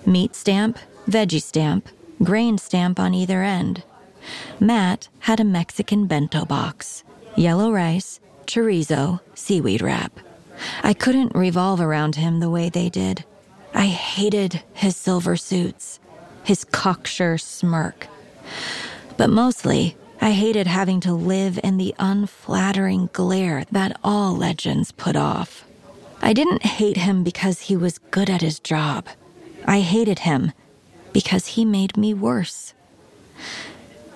meat 0.04 0.34
stamp, 0.34 0.80
veggie 1.08 1.40
stamp, 1.40 1.88
grain 2.24 2.58
stamp 2.58 2.98
on 2.98 3.14
either 3.14 3.44
end. 3.44 3.84
Matt 4.58 5.06
had 5.20 5.38
a 5.38 5.44
Mexican 5.44 6.08
bento 6.08 6.44
box, 6.44 7.04
yellow 7.36 7.70
rice, 7.70 8.18
chorizo, 8.46 9.20
seaweed 9.32 9.80
wrap. 9.80 10.18
I 10.82 10.92
couldn't 10.92 11.36
revolve 11.36 11.80
around 11.80 12.16
him 12.16 12.40
the 12.40 12.50
way 12.50 12.68
they 12.68 12.88
did. 12.88 13.24
I 13.72 13.86
hated 13.86 14.64
his 14.72 14.96
silver 14.96 15.36
suits, 15.36 16.00
his 16.44 16.64
cocksure 16.64 17.38
smirk. 17.38 18.06
But 19.16 19.30
mostly, 19.30 19.96
I 20.20 20.32
hated 20.32 20.66
having 20.66 21.00
to 21.00 21.12
live 21.12 21.58
in 21.62 21.76
the 21.76 21.94
unflattering 21.98 23.10
glare 23.12 23.64
that 23.72 23.98
all 24.04 24.36
legends 24.36 24.92
put 24.92 25.16
off. 25.16 25.64
I 26.22 26.32
didn't 26.32 26.64
hate 26.64 26.96
him 26.96 27.24
because 27.24 27.62
he 27.62 27.76
was 27.76 27.98
good 27.98 28.30
at 28.30 28.40
his 28.40 28.58
job. 28.58 29.08
I 29.66 29.80
hated 29.80 30.20
him 30.20 30.52
because 31.12 31.48
he 31.48 31.64
made 31.64 31.96
me 31.96 32.14
worse. 32.14 32.74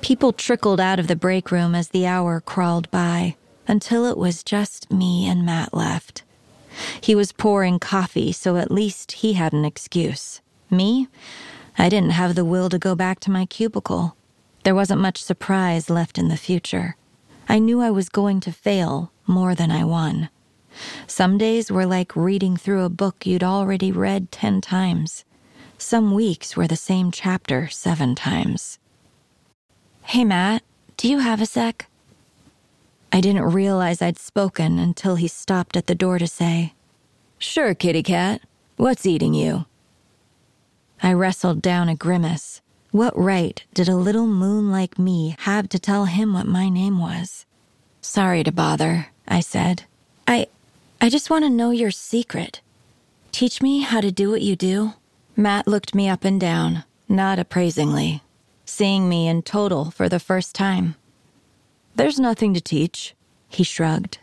People 0.00 0.32
trickled 0.32 0.80
out 0.80 0.99
of 0.99 1.06
the 1.06 1.16
break 1.16 1.50
room 1.50 1.75
as 1.75 1.88
the 1.88 2.06
hour 2.06 2.40
crawled 2.40 2.90
by 2.90 3.37
until 3.66 4.06
it 4.06 4.16
was 4.16 4.42
just 4.42 4.90
me 4.90 5.28
and 5.28 5.44
Matt 5.44 5.75
left. 5.75 6.23
He 7.00 7.14
was 7.14 7.32
pouring 7.32 7.78
coffee, 7.78 8.32
so 8.32 8.56
at 8.56 8.70
least 8.70 9.12
he 9.12 9.35
had 9.35 9.52
an 9.52 9.64
excuse. 9.64 10.40
Me? 10.70 11.08
I 11.80 11.88
didn't 11.88 12.11
have 12.11 12.35
the 12.35 12.44
will 12.44 12.68
to 12.70 12.78
go 12.78 12.97
back 12.97 13.20
to 13.20 13.30
my 13.30 13.47
cubicle. 13.47 14.16
There 14.64 14.75
wasn't 14.75 15.00
much 15.00 15.23
surprise 15.23 15.88
left 15.88 16.18
in 16.18 16.26
the 16.26 16.37
future. 16.37 16.97
I 17.49 17.61
knew 17.61 17.80
I 17.80 17.90
was 17.90 18.08
going 18.08 18.40
to 18.40 18.52
fail 18.52 19.12
more 19.28 19.54
than 19.54 19.70
I 19.70 19.85
won. 19.85 20.28
Some 21.06 21.38
days 21.38 21.70
were 21.70 21.87
like 21.87 22.16
reading 22.16 22.56
through 22.56 22.85
a 22.85 22.88
book 22.90 23.25
you'd 23.25 23.44
already 23.44 23.92
read 23.92 24.32
10 24.32 24.61
times. 24.61 25.25
Some 25.78 26.12
weeks 26.12 26.56
were 26.56 26.66
the 26.66 26.76
same 26.76 27.12
chapter 27.12 27.68
seven 27.68 28.16
times. 28.16 28.80
Hey, 30.02 30.25
Matt, 30.25 30.64
do 30.97 31.08
you 31.08 31.20
have 31.20 31.40
a 31.40 31.47
sec? 31.47 31.87
I 33.12 33.20
didn't 33.20 33.52
realize 33.52 34.02
I'd 34.02 34.18
spoken 34.18 34.80
until 34.80 35.14
he 35.14 35.28
stopped 35.28 35.76
at 35.76 35.87
the 35.87 35.94
door 35.94 36.18
to 36.18 36.26
say, 36.26 36.75
Sure, 37.38 37.73
kitty 37.73 38.02
cat. 38.02 38.42
What's 38.76 39.06
eating 39.06 39.32
you? 39.32 39.67
I 41.02 41.12
wrestled 41.12 41.62
down 41.62 41.88
a 41.88 41.94
grimace. 41.94 42.60
What 42.90 43.16
right 43.18 43.62
did 43.74 43.88
a 43.88 43.96
little 43.96 44.26
moon 44.26 44.70
like 44.70 44.98
me 44.98 45.36
have 45.40 45.68
to 45.70 45.78
tell 45.78 46.06
him 46.06 46.32
what 46.32 46.46
my 46.46 46.68
name 46.68 46.98
was? 46.98 47.44
Sorry 48.00 48.42
to 48.44 48.52
bother, 48.52 49.08
I 49.26 49.40
said. 49.40 49.84
I 50.26 50.46
I 51.00 51.08
just 51.08 51.30
want 51.30 51.44
to 51.44 51.50
know 51.50 51.70
your 51.70 51.90
secret. 51.90 52.60
Teach 53.30 53.62
me 53.62 53.80
how 53.80 54.00
to 54.00 54.10
do 54.10 54.30
what 54.30 54.42
you 54.42 54.56
do. 54.56 54.94
Matt 55.36 55.68
looked 55.68 55.94
me 55.94 56.08
up 56.08 56.24
and 56.24 56.40
down, 56.40 56.84
not 57.08 57.38
appraisingly, 57.38 58.22
seeing 58.64 59.08
me 59.08 59.28
in 59.28 59.42
total 59.42 59.92
for 59.92 60.08
the 60.08 60.18
first 60.18 60.54
time. 60.54 60.96
There's 61.94 62.18
nothing 62.18 62.54
to 62.54 62.60
teach, 62.60 63.14
he 63.48 63.62
shrugged. 63.62 64.18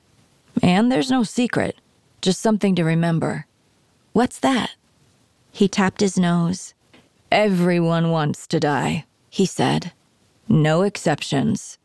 And 0.62 0.92
there's 0.92 1.12
no 1.12 1.24
secret, 1.24 1.78
just 2.22 2.42
something 2.42 2.76
to 2.76 2.84
remember. 2.84 3.46
What's 4.12 4.40
that? 4.40 4.72
He 5.56 5.70
tapped 5.70 6.02
his 6.02 6.20
nose. 6.20 6.74
Everyone 7.32 8.12
wants 8.12 8.46
to 8.48 8.60
die, 8.60 9.06
he 9.30 9.46
said. 9.46 9.94
No 10.50 10.82
exceptions. 10.82 11.78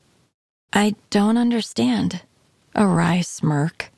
I 0.73 0.97
don't 1.11 1.39
understand. 1.39 2.23
A 2.75 2.85
wry 2.85 3.21
smirk. 3.21 3.93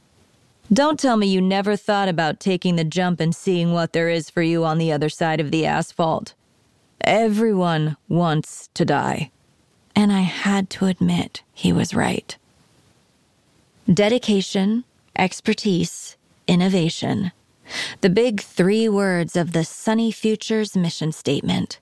Don't 0.71 1.01
tell 1.01 1.17
me 1.17 1.27
you 1.27 1.41
never 1.41 1.75
thought 1.75 2.11
about 2.11 2.39
taking 2.39 2.77
the 2.77 2.85
jump 2.85 3.19
and 3.19 3.35
seeing 3.35 3.73
what 3.73 3.95
there 3.95 4.11
is 4.11 4.29
for 4.29 4.43
you 4.43 4.63
on 4.63 4.77
the 4.77 4.93
other 4.93 5.09
side 5.09 5.41
of 5.41 5.51
the 5.51 5.65
asphalt. 5.65 6.35
Everyone 7.01 7.97
wants 8.11 8.69
to 8.75 8.85
die. 8.85 9.31
And 9.97 10.13
I 10.13 10.21
had 10.21 10.69
to 10.71 10.85
admit 10.85 11.43
he 11.55 11.73
was 11.73 11.95
right. 11.95 12.37
Dedication, 13.91 14.85
expertise, 15.17 16.19
innovation. 16.47 17.33
The 18.01 18.11
big 18.11 18.41
three 18.41 18.89
words 18.89 19.37
of 19.37 19.53
the 19.53 19.65
Sunny 19.65 20.11
Futures 20.11 20.77
mission 20.77 21.13
statement. 21.13 21.81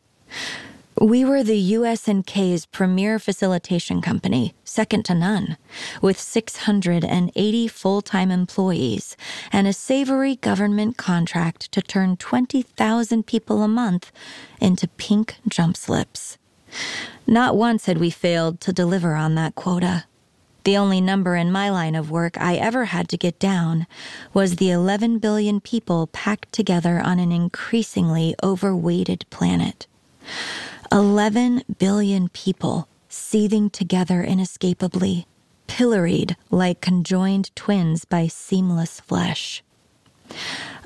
We 1.00 1.25
were 1.25 1.42
the 1.42 1.73
USNK's 1.73 2.66
premier 2.66 3.18
facilitation 3.18 4.02
company, 4.02 4.54
second 4.64 5.06
to 5.06 5.14
none, 5.14 5.56
with 6.02 6.20
680 6.20 7.68
full 7.68 8.02
time 8.02 8.30
employees 8.30 9.16
and 9.50 9.66
a 9.66 9.73
savory 9.73 10.37
government 10.37 10.99
contract 10.99 11.73
to 11.73 11.80
turn 11.80 12.18
20,000 12.18 13.26
people 13.26 13.62
a 13.62 13.68
month 13.68 14.12
into 14.61 14.88
pink 14.88 15.37
jump 15.49 15.78
slips. 15.78 16.37
Not 17.26 17.56
once 17.56 17.87
had 17.87 17.97
we 17.97 18.11
failed 18.11 18.61
to 18.61 18.73
deliver 18.73 19.14
on 19.14 19.37
that 19.37 19.54
quota. 19.54 20.04
The 20.64 20.76
only 20.76 21.00
number 21.00 21.36
in 21.36 21.50
my 21.50 21.70
line 21.70 21.94
of 21.94 22.10
work 22.10 22.38
I 22.38 22.56
ever 22.56 22.86
had 22.86 23.08
to 23.08 23.16
get 23.16 23.38
down 23.38 23.86
was 24.34 24.56
the 24.56 24.70
11 24.70 25.18
billion 25.18 25.60
people 25.60 26.08
packed 26.08 26.52
together 26.52 27.00
on 27.00 27.18
an 27.18 27.32
increasingly 27.32 28.34
overweighted 28.42 29.24
planet. 29.30 29.86
11 30.92 31.62
billion 31.78 32.28
people 32.28 32.88
seething 33.08 33.70
together 33.70 34.22
inescapably, 34.22 35.26
pilloried 35.66 36.36
like 36.50 36.80
conjoined 36.80 37.54
twins 37.56 38.04
by 38.04 38.26
seamless 38.26 39.00
flesh. 39.00 39.62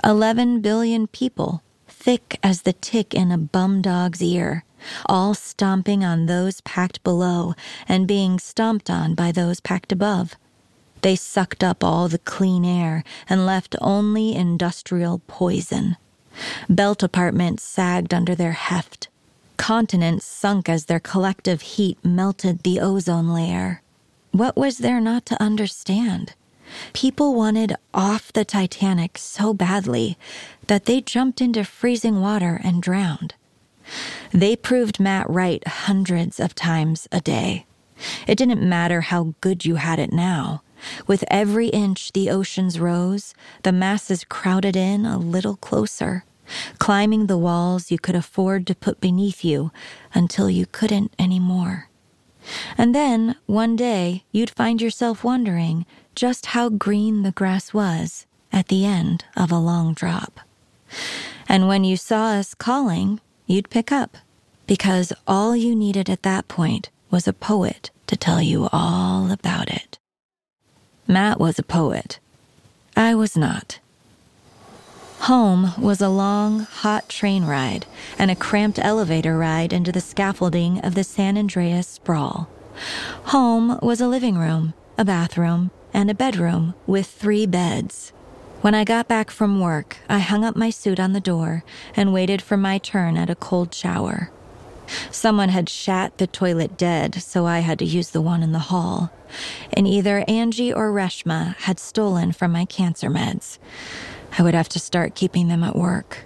11 0.02 0.60
billion 0.60 1.06
people, 1.06 1.62
thick 1.88 2.38
as 2.42 2.62
the 2.62 2.72
tick 2.72 3.14
in 3.14 3.30
a 3.30 3.38
bum 3.38 3.82
dog's 3.82 4.22
ear, 4.22 4.64
all 5.06 5.34
stomping 5.34 6.04
on 6.04 6.26
those 6.26 6.60
packed 6.62 7.02
below 7.04 7.54
and 7.88 8.06
being 8.06 8.38
stomped 8.38 8.90
on 8.90 9.14
by 9.14 9.32
those 9.32 9.60
packed 9.60 9.92
above. 9.92 10.36
They 11.02 11.16
sucked 11.16 11.62
up 11.62 11.84
all 11.84 12.08
the 12.08 12.18
clean 12.18 12.64
air 12.64 13.04
and 13.28 13.44
left 13.44 13.76
only 13.80 14.34
industrial 14.34 15.20
poison. 15.26 15.96
Belt 16.68 17.02
apartments 17.02 17.62
sagged 17.62 18.14
under 18.14 18.34
their 18.34 18.52
heft. 18.52 19.08
Continents 19.56 20.24
sunk 20.24 20.68
as 20.68 20.86
their 20.86 21.00
collective 21.00 21.62
heat 21.62 21.98
melted 22.04 22.62
the 22.62 22.80
ozone 22.80 23.28
layer. 23.28 23.82
What 24.32 24.56
was 24.56 24.78
there 24.78 25.00
not 25.00 25.26
to 25.26 25.40
understand? 25.42 26.34
People 26.92 27.34
wanted 27.34 27.76
off 27.92 28.32
the 28.32 28.44
Titanic 28.44 29.18
so 29.18 29.54
badly 29.54 30.18
that 30.66 30.86
they 30.86 31.00
jumped 31.00 31.40
into 31.40 31.64
freezing 31.64 32.20
water 32.20 32.60
and 32.64 32.82
drowned. 32.82 33.34
They 34.32 34.56
proved 34.56 35.00
Matt 35.00 35.28
right 35.28 35.66
hundreds 35.66 36.40
of 36.40 36.54
times 36.54 37.08
a 37.12 37.20
day. 37.20 37.66
It 38.26 38.36
didn't 38.36 38.68
matter 38.68 39.02
how 39.02 39.34
good 39.40 39.64
you 39.64 39.76
had 39.76 39.98
it 39.98 40.12
now. 40.12 40.62
With 41.06 41.24
every 41.28 41.68
inch 41.68 42.12
the 42.12 42.30
oceans 42.30 42.78
rose, 42.78 43.34
the 43.62 43.72
masses 43.72 44.24
crowded 44.24 44.76
in 44.76 45.06
a 45.06 45.18
little 45.18 45.56
closer, 45.56 46.24
climbing 46.78 47.26
the 47.26 47.38
walls 47.38 47.90
you 47.90 47.98
could 47.98 48.16
afford 48.16 48.66
to 48.66 48.74
put 48.74 49.00
beneath 49.00 49.44
you 49.44 49.70
until 50.12 50.50
you 50.50 50.66
couldn't 50.66 51.14
anymore. 51.18 51.88
And 52.76 52.94
then, 52.94 53.36
one 53.46 53.76
day, 53.76 54.24
you'd 54.30 54.50
find 54.50 54.82
yourself 54.82 55.24
wondering 55.24 55.86
just 56.14 56.46
how 56.46 56.68
green 56.68 57.22
the 57.22 57.32
grass 57.32 57.72
was 57.72 58.26
at 58.52 58.68
the 58.68 58.84
end 58.84 59.24
of 59.36 59.50
a 59.50 59.58
long 59.58 59.94
drop. 59.94 60.40
And 61.48 61.66
when 61.68 61.84
you 61.84 61.96
saw 61.96 62.26
us 62.26 62.54
calling, 62.54 63.20
you'd 63.46 63.70
pick 63.70 63.92
up, 63.92 64.16
because 64.66 65.12
all 65.26 65.54
you 65.54 65.74
needed 65.74 66.08
at 66.08 66.22
that 66.22 66.48
point 66.48 66.90
was 67.10 67.28
a 67.28 67.32
poet 67.32 67.90
to 68.06 68.16
tell 68.16 68.40
you 68.40 68.68
all 68.72 69.30
about 69.30 69.68
it. 69.68 69.98
Matt 71.06 71.38
was 71.38 71.58
a 71.58 71.62
poet. 71.62 72.18
I 72.96 73.14
was 73.14 73.36
not. 73.36 73.78
Home 75.20 75.72
was 75.78 76.00
a 76.00 76.08
long, 76.08 76.60
hot 76.60 77.08
train 77.08 77.44
ride 77.44 77.86
and 78.18 78.30
a 78.30 78.36
cramped 78.36 78.78
elevator 78.78 79.36
ride 79.38 79.72
into 79.72 79.92
the 79.92 80.00
scaffolding 80.00 80.80
of 80.80 80.94
the 80.94 81.04
San 81.04 81.38
Andreas 81.38 81.86
sprawl. 81.86 82.48
Home 83.26 83.78
was 83.82 84.00
a 84.00 84.08
living 84.08 84.36
room, 84.36 84.74
a 84.98 85.04
bathroom, 85.04 85.70
and 85.92 86.10
a 86.10 86.14
bedroom 86.14 86.74
with 86.86 87.06
three 87.06 87.46
beds. 87.46 88.12
When 88.64 88.74
I 88.74 88.84
got 88.84 89.08
back 89.08 89.30
from 89.30 89.60
work, 89.60 89.98
I 90.08 90.20
hung 90.20 90.42
up 90.42 90.56
my 90.56 90.70
suit 90.70 90.98
on 90.98 91.12
the 91.12 91.20
door 91.20 91.64
and 91.94 92.14
waited 92.14 92.40
for 92.40 92.56
my 92.56 92.78
turn 92.78 93.18
at 93.18 93.28
a 93.28 93.34
cold 93.34 93.74
shower. 93.74 94.30
Someone 95.10 95.50
had 95.50 95.68
shat 95.68 96.16
the 96.16 96.26
toilet 96.26 96.78
dead, 96.78 97.16
so 97.16 97.44
I 97.44 97.58
had 97.58 97.78
to 97.80 97.84
use 97.84 98.08
the 98.08 98.22
one 98.22 98.42
in 98.42 98.52
the 98.52 98.70
hall. 98.70 99.12
And 99.74 99.86
either 99.86 100.24
Angie 100.26 100.72
or 100.72 100.90
Reshma 100.90 101.56
had 101.56 101.78
stolen 101.78 102.32
from 102.32 102.52
my 102.52 102.64
cancer 102.64 103.10
meds. 103.10 103.58
I 104.38 104.42
would 104.42 104.54
have 104.54 104.70
to 104.70 104.78
start 104.78 105.14
keeping 105.14 105.48
them 105.48 105.62
at 105.62 105.76
work. 105.76 106.24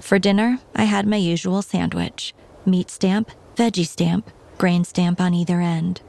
For 0.00 0.18
dinner, 0.18 0.60
I 0.74 0.84
had 0.84 1.06
my 1.06 1.18
usual 1.18 1.60
sandwich 1.60 2.34
meat 2.64 2.88
stamp, 2.88 3.30
veggie 3.54 3.86
stamp, 3.86 4.30
grain 4.56 4.84
stamp 4.84 5.20
on 5.20 5.34
either 5.34 5.60
end. 5.60 6.00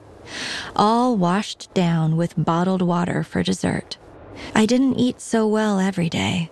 All 0.77 1.17
washed 1.17 1.73
down 1.73 2.15
with 2.15 2.35
bottled 2.37 2.81
water 2.81 3.21
for 3.21 3.43
dessert. 3.43 3.97
I 4.55 4.65
didn't 4.65 4.99
eat 4.99 5.21
so 5.21 5.47
well 5.47 5.79
every 5.79 6.09
day. 6.09 6.49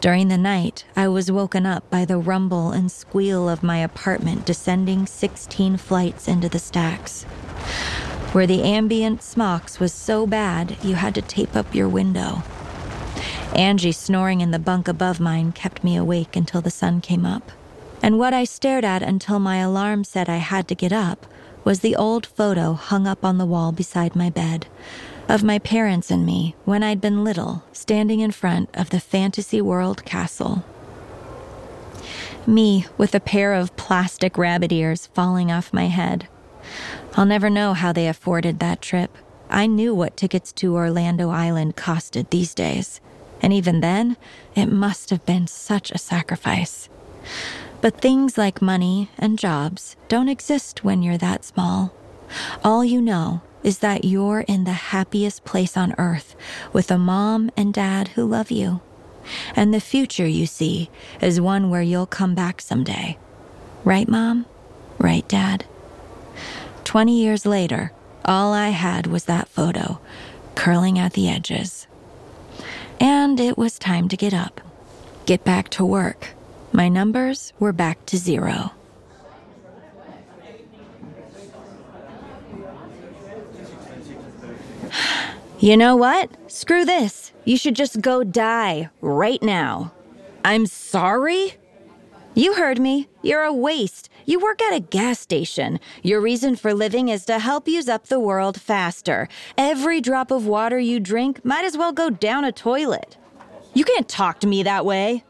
During 0.00 0.28
the 0.28 0.36
night, 0.36 0.84
I 0.94 1.08
was 1.08 1.32
woken 1.32 1.64
up 1.64 1.88
by 1.90 2.04
the 2.04 2.18
rumble 2.18 2.72
and 2.72 2.92
squeal 2.92 3.48
of 3.48 3.62
my 3.62 3.78
apartment 3.78 4.44
descending 4.44 5.06
16 5.06 5.78
flights 5.78 6.28
into 6.28 6.48
the 6.48 6.58
stacks. 6.58 7.22
Where 8.32 8.46
the 8.46 8.62
ambient 8.62 9.22
smocks 9.22 9.80
was 9.80 9.92
so 9.92 10.26
bad 10.26 10.76
you 10.82 10.96
had 10.96 11.14
to 11.14 11.22
tape 11.22 11.56
up 11.56 11.74
your 11.74 11.88
window. 11.88 12.42
Angie 13.54 13.92
snoring 13.92 14.40
in 14.40 14.50
the 14.50 14.58
bunk 14.58 14.88
above 14.88 15.20
mine 15.20 15.52
kept 15.52 15.84
me 15.84 15.96
awake 15.96 16.36
until 16.36 16.60
the 16.60 16.70
sun 16.70 17.00
came 17.00 17.24
up. 17.24 17.52
And 18.02 18.18
what 18.18 18.34
I 18.34 18.44
stared 18.44 18.84
at 18.84 19.02
until 19.02 19.38
my 19.38 19.56
alarm 19.56 20.04
said 20.04 20.28
I 20.28 20.36
had 20.36 20.68
to 20.68 20.74
get 20.74 20.92
up 20.92 21.26
was 21.64 21.80
the 21.80 21.96
old 21.96 22.26
photo 22.26 22.74
hung 22.74 23.06
up 23.06 23.24
on 23.24 23.38
the 23.38 23.46
wall 23.46 23.72
beside 23.72 24.14
my 24.14 24.28
bed 24.28 24.66
of 25.28 25.42
my 25.42 25.58
parents 25.58 26.10
and 26.10 26.26
me 26.26 26.54
when 26.64 26.82
I'd 26.82 27.00
been 27.00 27.24
little, 27.24 27.64
standing 27.72 28.20
in 28.20 28.30
front 28.30 28.68
of 28.74 28.90
the 28.90 29.00
Fantasy 29.00 29.60
World 29.60 30.04
Castle. 30.04 30.64
Me 32.46 32.86
with 32.98 33.14
a 33.14 33.20
pair 33.20 33.54
of 33.54 33.74
plastic 33.76 34.36
rabbit 34.36 34.70
ears 34.70 35.06
falling 35.06 35.50
off 35.50 35.72
my 35.72 35.86
head. 35.86 36.28
I'll 37.16 37.24
never 37.24 37.48
know 37.48 37.72
how 37.72 37.92
they 37.92 38.06
afforded 38.06 38.58
that 38.58 38.82
trip. 38.82 39.16
I 39.48 39.66
knew 39.66 39.94
what 39.94 40.16
tickets 40.16 40.52
to 40.54 40.74
Orlando 40.74 41.30
Island 41.30 41.76
costed 41.76 42.28
these 42.28 42.54
days, 42.54 43.00
and 43.40 43.52
even 43.52 43.80
then, 43.80 44.16
it 44.54 44.66
must 44.66 45.10
have 45.10 45.24
been 45.24 45.46
such 45.46 45.90
a 45.90 45.98
sacrifice. 45.98 46.88
But 47.80 48.00
things 48.00 48.36
like 48.36 48.60
money 48.60 49.10
and 49.18 49.38
jobs 49.38 49.96
don't 50.08 50.28
exist 50.28 50.84
when 50.84 51.02
you're 51.02 51.18
that 51.18 51.44
small. 51.44 51.94
All 52.62 52.84
you 52.84 53.00
know 53.00 53.42
is 53.64 53.78
that 53.78 54.04
you're 54.04 54.40
in 54.40 54.64
the 54.64 54.72
happiest 54.72 55.44
place 55.44 55.76
on 55.76 55.94
earth 55.98 56.36
with 56.72 56.90
a 56.90 56.98
mom 56.98 57.50
and 57.56 57.74
dad 57.74 58.08
who 58.08 58.24
love 58.24 58.50
you. 58.50 58.80
And 59.56 59.72
the 59.72 59.80
future 59.80 60.26
you 60.26 60.46
see 60.46 60.90
is 61.20 61.40
one 61.40 61.70
where 61.70 61.82
you'll 61.82 62.06
come 62.06 62.34
back 62.34 62.60
someday. 62.60 63.18
Right, 63.82 64.08
mom? 64.08 64.46
Right, 64.98 65.26
dad? 65.26 65.64
20 66.84 67.18
years 67.18 67.46
later, 67.46 67.92
all 68.24 68.52
I 68.52 68.68
had 68.68 69.06
was 69.06 69.24
that 69.24 69.48
photo, 69.48 69.98
curling 70.54 70.98
at 70.98 71.14
the 71.14 71.28
edges. 71.28 71.86
And 73.00 73.40
it 73.40 73.58
was 73.58 73.78
time 73.78 74.08
to 74.08 74.16
get 74.16 74.32
up, 74.32 74.60
get 75.26 75.42
back 75.42 75.68
to 75.70 75.84
work. 75.84 76.28
My 76.72 76.88
numbers 76.88 77.52
were 77.58 77.72
back 77.72 78.04
to 78.06 78.18
zero. 78.18 78.72
You 85.58 85.76
know 85.76 85.96
what? 85.96 86.30
Screw 86.50 86.84
this. 86.84 87.32
You 87.44 87.56
should 87.56 87.76
just 87.76 88.00
go 88.00 88.24
die 88.24 88.90
right 89.00 89.42
now. 89.42 89.92
I'm 90.44 90.66
sorry? 90.66 91.54
You 92.34 92.54
heard 92.54 92.80
me. 92.80 93.08
You're 93.22 93.44
a 93.44 93.52
waste. 93.52 94.08
You 94.26 94.40
work 94.40 94.60
at 94.60 94.74
a 94.74 94.80
gas 94.80 95.20
station. 95.20 95.78
Your 96.02 96.20
reason 96.20 96.56
for 96.56 96.74
living 96.74 97.08
is 97.08 97.24
to 97.26 97.38
help 97.38 97.68
use 97.68 97.88
up 97.88 98.06
the 98.06 98.18
world 98.18 98.60
faster. 98.60 99.28
Every 99.56 100.00
drop 100.00 100.30
of 100.30 100.46
water 100.46 100.78
you 100.78 100.98
drink 100.98 101.44
might 101.44 101.64
as 101.64 101.76
well 101.76 101.92
go 101.92 102.10
down 102.10 102.44
a 102.44 102.52
toilet. 102.52 103.16
You 103.72 103.84
can't 103.84 104.08
talk 104.08 104.40
to 104.40 104.46
me 104.46 104.62
that 104.62 104.84
way. 104.84 105.24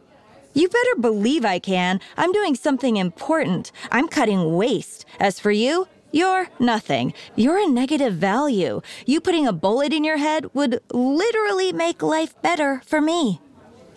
You 0.54 0.68
better 0.68 0.96
believe 1.00 1.44
I 1.44 1.58
can. 1.58 2.00
I'm 2.16 2.30
doing 2.30 2.54
something 2.54 2.96
important. 2.96 3.72
I'm 3.90 4.08
cutting 4.08 4.54
waste. 4.54 5.04
As 5.18 5.40
for 5.40 5.50
you, 5.50 5.88
you're 6.14 6.46
nothing. 6.60 7.12
You're 7.34 7.58
a 7.58 7.66
negative 7.66 8.14
value. 8.14 8.82
You 9.04 9.20
putting 9.20 9.48
a 9.48 9.52
bullet 9.52 9.92
in 9.92 10.04
your 10.04 10.18
head 10.18 10.46
would 10.54 10.80
literally 10.92 11.72
make 11.72 12.04
life 12.04 12.40
better 12.40 12.82
for 12.86 13.00
me. 13.00 13.40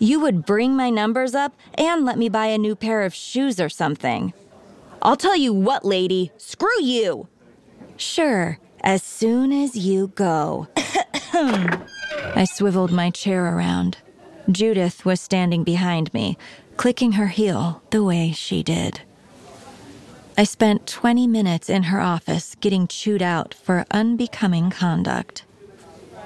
You 0.00 0.18
would 0.18 0.44
bring 0.44 0.74
my 0.74 0.90
numbers 0.90 1.36
up 1.36 1.54
and 1.74 2.04
let 2.04 2.18
me 2.18 2.28
buy 2.28 2.46
a 2.46 2.58
new 2.58 2.74
pair 2.74 3.02
of 3.02 3.14
shoes 3.14 3.60
or 3.60 3.68
something. 3.68 4.32
I'll 5.00 5.16
tell 5.16 5.36
you 5.36 5.52
what, 5.52 5.84
lady, 5.84 6.32
screw 6.38 6.82
you. 6.82 7.28
Sure, 7.96 8.58
as 8.80 9.04
soon 9.04 9.52
as 9.52 9.76
you 9.76 10.08
go. 10.08 10.66
I 10.76 12.46
swiveled 12.52 12.90
my 12.90 13.10
chair 13.10 13.54
around. 13.54 13.98
Judith 14.50 15.04
was 15.04 15.20
standing 15.20 15.62
behind 15.62 16.12
me, 16.12 16.36
clicking 16.76 17.12
her 17.12 17.28
heel 17.28 17.80
the 17.90 18.02
way 18.02 18.32
she 18.32 18.64
did. 18.64 19.02
I 20.38 20.44
spent 20.44 20.86
20 20.86 21.26
minutes 21.26 21.68
in 21.68 21.82
her 21.84 22.00
office 22.00 22.54
getting 22.60 22.86
chewed 22.86 23.22
out 23.22 23.54
for 23.54 23.84
unbecoming 23.90 24.70
conduct. 24.70 25.44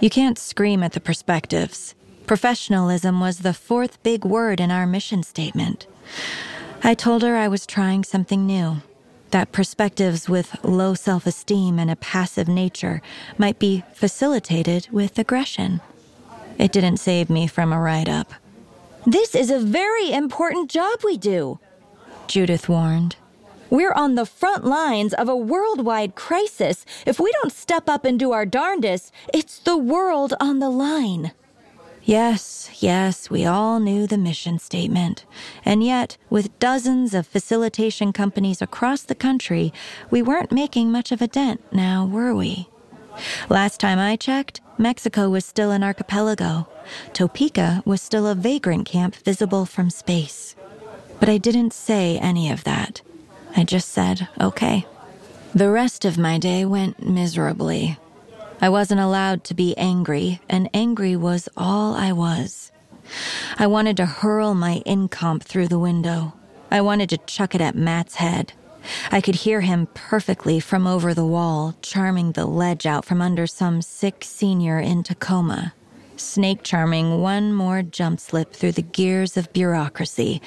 You 0.01 0.11
can't 0.11 0.37
scream 0.37 0.83
at 0.83 0.93
the 0.93 1.01
perspectives. 1.01 1.95
Professionalism 2.27 3.21
was 3.21 3.39
the 3.39 3.55
fourth 3.55 4.03
big 4.03 4.27
word 4.27 4.61
in 4.61 4.71
our 4.71 4.87
mission 4.87 5.23
statement. 5.23 5.87
I 6.85 6.93
told 6.93 7.23
her 7.23 7.37
I 7.37 7.49
was 7.49 7.65
trying 7.65 8.05
something 8.05 8.45
new, 8.45 8.83
that 9.31 9.51
perspectives 9.51 10.29
with 10.29 10.63
low 10.63 10.93
self 10.93 11.27
esteem 11.27 11.79
and 11.79 11.91
a 11.91 11.97
passive 11.97 12.49
nature 12.49 13.01
might 13.39 13.59
be 13.59 13.83
facilitated 13.95 14.89
with 14.93 15.19
aggression. 15.19 15.81
It 16.59 16.71
didn't 16.71 16.99
save 16.99 17.31
me 17.31 17.47
from 17.47 17.73
a 17.73 17.81
write 17.81 18.11
up. 18.11 18.35
This 19.07 19.35
is 19.35 19.51
a 19.51 19.59
very 19.59 20.13
important 20.13 20.71
job 20.71 21.01
we 21.03 21.17
do, 21.17 21.61
Judith 22.27 22.69
warned. 22.69 23.17
We're 23.73 23.95
on 23.95 24.17
the 24.17 24.27
front 24.27 24.67
lines 24.67 25.15
of 25.15 25.31
a 25.31 25.35
worldwide 25.35 26.15
crisis. 26.15 26.85
If 27.07 27.19
we 27.19 27.33
don't 27.33 27.51
step 27.51 27.89
up 27.89 28.05
and 28.05 28.19
do 28.19 28.33
our 28.33 28.45
darndest, 28.45 29.15
it's 29.33 29.61
the 29.61 29.79
world 29.79 30.35
on 30.39 30.59
the 30.59 30.69
line. 30.69 31.33
Yes, 32.05 32.69
yes, 32.81 33.31
we 33.31 33.47
all 33.47 33.81
knew 33.81 34.07
the 34.07 34.19
mission 34.19 34.59
statement. 34.59 35.25
And 35.65 35.83
yet, 35.83 36.19
with 36.29 36.59
dozens 36.59 37.15
of 37.15 37.27
facilitation 37.27 38.13
companies 38.13 38.61
across 38.61 39.05
the 39.05 39.15
country, 39.15 39.73
we 40.11 40.21
weren't 40.21 40.53
making 40.53 40.93
much 40.93 41.11
of 41.11 41.23
a 41.23 41.27
dent 41.27 41.63
now, 41.73 42.05
were 42.05 42.35
we? 42.35 42.69
Last 43.49 43.81
time 43.81 43.99
I 43.99 44.17
checked, 44.17 44.61
Mexico 44.77 45.31
was 45.31 45.47
still 45.47 45.71
an 45.71 45.83
archipelago. 45.83 46.69
Topeka 47.15 47.83
was 47.87 48.03
still 48.03 48.27
a 48.27 48.35
vagrant 48.35 48.85
camp 48.85 49.15
visible 49.17 49.65
from 49.65 49.89
space. 49.89 50.57
But 51.19 51.31
I 51.31 51.39
didn't 51.39 51.73
say 51.73 52.19
any 52.19 52.51
of 52.51 52.65
that. 52.65 53.01
I 53.57 53.65
just 53.65 53.89
said, 53.89 54.29
okay. 54.41 54.87
The 55.55 55.71
rest 55.71 56.05
of 56.05 56.17
my 56.17 56.39
day 56.39 56.65
went 56.65 57.07
miserably. 57.07 57.99
I 58.61 58.69
wasn't 58.69 59.01
allowed 59.01 59.45
to 59.45 59.55
be 59.55 59.77
angry, 59.77 60.41
and 60.49 60.71
angry 60.73 61.17
was 61.17 61.49
all 61.57 61.95
I 61.95 62.13
was. 62.13 62.73
I 63.59 63.67
wanted 63.67 63.97
to 63.99 64.07
hurl 64.07 64.55
my 64.55 64.83
incomp 64.87 65.43
through 65.43 65.69
the 65.69 65.79
window. 65.79 66.33
I 66.71 66.81
wanted 66.81 67.11
to 67.11 67.19
chuck 67.19 67.55
it 67.55 67.61
at 67.61 67.75
Matt's 67.75 68.15
head. 68.15 68.55
I 69.11 69.21
could 69.21 69.35
hear 69.35 69.61
him 69.61 69.89
perfectly 69.95 70.59
from 70.59 70.87
over 70.87 71.13
the 71.13 71.27
wall, 71.27 71.75
charming 71.83 72.33
the 72.33 72.47
ledge 72.47 72.87
out 72.87 73.05
from 73.05 73.21
under 73.21 73.47
some 73.47 73.83
sick 73.83 74.25
senior 74.25 74.79
in 74.79 75.03
Tacoma. 75.03 75.75
Snake 76.17 76.61
charming 76.63 77.21
one 77.21 77.53
more 77.53 77.83
jump 77.83 78.21
slip 78.21 78.53
through 78.53 78.73
the 78.73 78.83
gears 78.83 79.37
of 79.37 79.53
bureaucracy 79.53 80.41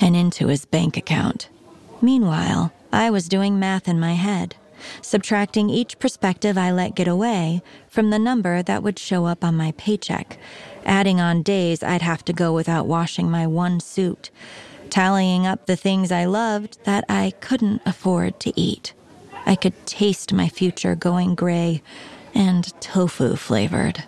and 0.00 0.14
into 0.14 0.48
his 0.48 0.64
bank 0.64 0.96
account. 0.96 1.48
Meanwhile, 2.00 2.72
I 2.92 3.10
was 3.10 3.28
doing 3.28 3.58
math 3.58 3.88
in 3.88 3.98
my 3.98 4.14
head, 4.14 4.54
subtracting 5.02 5.70
each 5.70 5.98
perspective 5.98 6.56
I 6.56 6.70
let 6.70 6.94
get 6.94 7.08
away 7.08 7.62
from 7.88 8.10
the 8.10 8.18
number 8.18 8.62
that 8.62 8.82
would 8.82 8.98
show 8.98 9.26
up 9.26 9.44
on 9.44 9.56
my 9.56 9.72
paycheck, 9.72 10.38
adding 10.84 11.20
on 11.20 11.42
days 11.42 11.82
I'd 11.82 12.02
have 12.02 12.24
to 12.26 12.32
go 12.32 12.52
without 12.52 12.86
washing 12.86 13.30
my 13.30 13.46
one 13.46 13.80
suit 13.80 14.30
tallying 14.88 15.46
up 15.46 15.66
the 15.66 15.76
things 15.76 16.10
I 16.10 16.24
loved 16.24 16.82
that 16.84 17.04
I 17.08 17.32
couldn't 17.40 17.82
afford 17.84 18.40
to 18.40 18.58
eat. 18.58 18.94
I 19.46 19.54
could 19.54 19.86
taste 19.86 20.32
my 20.32 20.48
future 20.48 20.94
going 20.94 21.34
gray 21.34 21.82
and 22.34 22.64
tofu 22.80 23.36
flavored. 23.36 24.04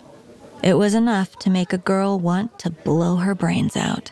It 0.63 0.75
was 0.75 0.93
enough 0.93 1.37
to 1.39 1.49
make 1.49 1.73
a 1.73 1.77
girl 1.77 2.19
want 2.19 2.59
to 2.59 2.69
blow 2.69 3.17
her 3.17 3.33
brains 3.33 3.75
out. 3.75 4.11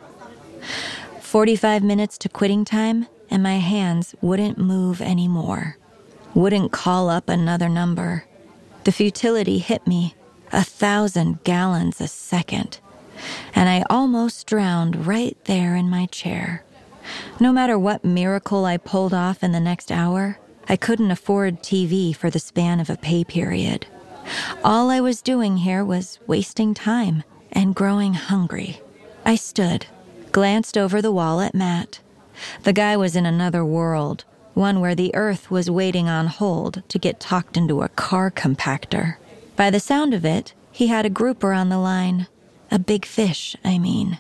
45 1.21 1.83
minutes 1.83 2.17
to 2.19 2.29
quitting 2.29 2.65
time, 2.65 3.07
and 3.29 3.43
my 3.43 3.57
hands 3.57 4.15
wouldn't 4.21 4.57
move 4.57 5.01
anymore, 5.01 5.77
wouldn't 6.33 6.71
call 6.71 7.09
up 7.09 7.29
another 7.29 7.69
number. 7.69 8.25
The 8.83 8.91
futility 8.91 9.59
hit 9.59 9.85
me 9.85 10.15
a 10.51 10.63
thousand 10.63 11.43
gallons 11.43 12.01
a 12.01 12.07
second 12.07 12.79
and 13.55 13.69
I 13.69 13.83
almost 13.89 14.47
drowned 14.47 15.07
right 15.07 15.37
there 15.45 15.75
in 15.75 15.89
my 15.89 16.05
chair. 16.07 16.63
No 17.39 17.51
matter 17.51 17.77
what 17.77 18.05
miracle 18.05 18.65
I 18.65 18.77
pulled 18.77 19.13
off 19.13 19.43
in 19.43 19.51
the 19.51 19.59
next 19.59 19.91
hour, 19.91 20.39
I 20.67 20.75
couldn't 20.75 21.11
afford 21.11 21.63
TV 21.63 22.15
for 22.15 22.29
the 22.29 22.39
span 22.39 22.79
of 22.79 22.89
a 22.89 22.97
pay 22.97 23.23
period. 23.23 23.87
All 24.63 24.89
I 24.89 25.01
was 25.01 25.21
doing 25.21 25.57
here 25.57 25.83
was 25.83 26.19
wasting 26.27 26.73
time 26.73 27.23
and 27.51 27.73
growing 27.73 28.13
hungry. 28.13 28.79
I 29.25 29.35
stood, 29.35 29.87
glanced 30.31 30.77
over 30.77 31.01
the 31.01 31.11
wall 31.11 31.41
at 31.41 31.55
Matt. 31.55 31.99
The 32.63 32.73
guy 32.73 32.97
was 32.97 33.15
in 33.15 33.25
another 33.25 33.63
world, 33.65 34.25
one 34.54 34.80
where 34.80 34.95
the 34.95 35.13
earth 35.15 35.49
was 35.49 35.69
waiting 35.69 36.08
on 36.08 36.28
hold 36.28 36.84
to 36.89 36.99
get 36.99 37.19
talked 37.19 37.58
into 37.58 37.82
a 37.82 37.89
car 37.89 38.32
compactor. 38.32 39.17
By 39.56 39.69
the 39.69 39.80
sound 39.80 40.13
of 40.13 40.25
it, 40.25 40.54
he 40.71 40.88
had 40.88 41.06
a 41.06 41.10
grouper 41.10 41.54
on 41.54 41.69
the 41.69 41.78
line. 41.78 42.28
A 42.71 42.80
big 42.80 43.06
fish, 43.06 43.56
I 43.63 43.78
mean. 43.80 44.19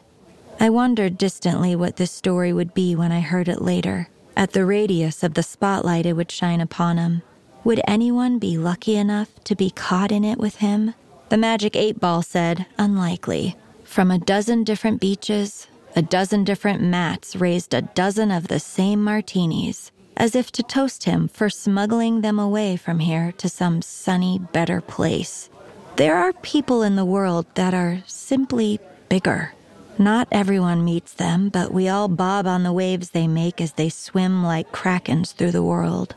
I 0.59 0.69
wondered 0.69 1.17
distantly 1.17 1.75
what 1.75 1.95
this 1.95 2.11
story 2.11 2.51
would 2.51 2.73
be 2.73 2.95
when 2.95 3.11
I 3.11 3.21
heard 3.21 3.47
it 3.47 3.61
later, 3.61 4.09
at 4.35 4.51
the 4.51 4.65
radius 4.65 5.23
of 5.23 5.33
the 5.35 5.43
spotlight 5.43 6.05
it 6.05 6.13
would 6.13 6.31
shine 6.31 6.59
upon 6.59 6.97
him. 6.97 7.21
Would 7.63 7.81
anyone 7.87 8.39
be 8.39 8.57
lucky 8.57 8.95
enough 8.95 9.29
to 9.45 9.55
be 9.55 9.69
caught 9.69 10.11
in 10.11 10.23
it 10.23 10.37
with 10.37 10.57
him? 10.57 10.93
The 11.29 11.37
magic 11.37 11.75
eight 11.75 11.99
ball 11.99 12.21
said, 12.21 12.65
unlikely. 12.77 13.55
From 13.83 14.11
a 14.11 14.17
dozen 14.17 14.63
different 14.63 14.99
beaches, 14.99 15.67
a 15.99 16.01
dozen 16.01 16.45
different 16.45 16.81
mats 16.81 17.35
raised 17.35 17.73
a 17.73 17.81
dozen 17.81 18.31
of 18.31 18.47
the 18.47 18.57
same 18.57 19.03
martinis, 19.03 19.91
as 20.15 20.33
if 20.33 20.49
to 20.49 20.63
toast 20.63 21.03
him 21.03 21.27
for 21.27 21.49
smuggling 21.49 22.21
them 22.21 22.39
away 22.39 22.77
from 22.77 22.99
here 22.99 23.33
to 23.33 23.49
some 23.49 23.81
sunny, 23.81 24.39
better 24.53 24.79
place. 24.79 25.49
There 25.97 26.15
are 26.15 26.31
people 26.31 26.83
in 26.83 26.95
the 26.95 27.03
world 27.03 27.47
that 27.55 27.73
are 27.73 28.01
simply 28.07 28.79
bigger. 29.09 29.51
Not 29.97 30.29
everyone 30.31 30.85
meets 30.85 31.11
them, 31.11 31.49
but 31.49 31.73
we 31.73 31.89
all 31.89 32.07
bob 32.07 32.47
on 32.47 32.63
the 32.63 32.71
waves 32.71 33.09
they 33.09 33.27
make 33.27 33.59
as 33.59 33.73
they 33.73 33.89
swim 33.89 34.41
like 34.41 34.71
krakens 34.71 35.33
through 35.33 35.51
the 35.51 35.61
world. 35.61 36.15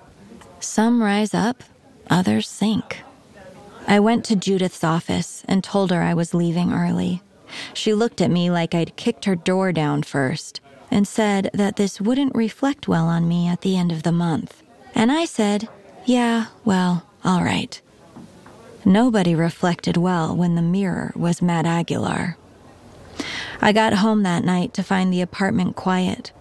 Some 0.61 1.03
rise 1.03 1.35
up, 1.35 1.64
others 2.09 2.49
sink. 2.49 3.01
I 3.88 3.99
went 3.99 4.25
to 4.27 4.37
Judith's 4.37 4.85
office 4.85 5.42
and 5.49 5.64
told 5.64 5.90
her 5.90 6.03
I 6.03 6.14
was 6.14 6.35
leaving 6.35 6.73
early. 6.73 7.21
She 7.75 7.95
looked 7.95 8.21
at 8.21 8.31
me 8.31 8.51
like 8.51 8.75
I'd 8.75 8.97
kicked 8.97 9.25
her 9.25 9.37
door 9.37 9.73
down 9.73 10.03
first 10.03 10.61
and 10.91 11.09
said 11.09 11.51
that 11.55 11.77
this 11.77 12.01
wouldn't 12.01 12.35
reflect 12.35 12.87
well 12.87 13.07
on 13.07 13.27
me 13.27 13.49
at 13.49 13.62
the 13.62 13.77
end 13.77 13.93
of 13.93 14.03
the 14.03 14.12
month. 14.12 14.62
And 14.95 15.11
I 15.11 15.25
said, 15.25 15.69
Yeah, 16.05 16.47
well, 16.65 17.07
all 17.25 17.43
right. 17.43 17.81
Nobody 18.85 19.35
reflected 19.35 19.97
well 19.97 20.37
when 20.37 20.55
the 20.55 20.62
mirror 20.62 21.12
was 21.15 21.41
Matt 21.41 21.67
Aguilar. 21.67 22.37
I 23.61 23.73
got 23.73 23.95
home 23.95 24.23
that 24.25 24.45
night 24.45 24.75
to 24.75 24.83
find 24.83 25.12
the 25.12 25.21
apartment 25.21 25.77
quiet. 25.77 26.33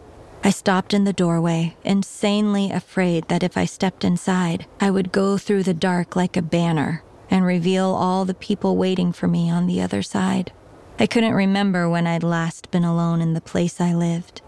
I 0.43 0.49
stopped 0.49 0.93
in 0.93 1.03
the 1.03 1.13
doorway, 1.13 1.75
insanely 1.83 2.71
afraid 2.71 3.27
that 3.27 3.43
if 3.43 3.55
I 3.55 3.65
stepped 3.65 4.03
inside, 4.03 4.65
I 4.79 4.89
would 4.89 5.11
go 5.11 5.37
through 5.37 5.63
the 5.63 5.73
dark 5.75 6.15
like 6.15 6.35
a 6.35 6.41
banner 6.41 7.03
and 7.29 7.45
reveal 7.45 7.85
all 7.85 8.25
the 8.25 8.33
people 8.33 8.75
waiting 8.75 9.13
for 9.13 9.27
me 9.27 9.51
on 9.51 9.67
the 9.67 9.81
other 9.81 10.01
side. 10.01 10.51
I 10.99 11.07
couldn't 11.07 11.33
remember 11.33 11.89
when 11.89 12.07
I'd 12.07 12.23
last 12.23 12.69
been 12.71 12.83
alone 12.83 13.21
in 13.21 13.33
the 13.33 13.41
place 13.41 13.81
I 13.81 13.93
lived. 13.93 14.41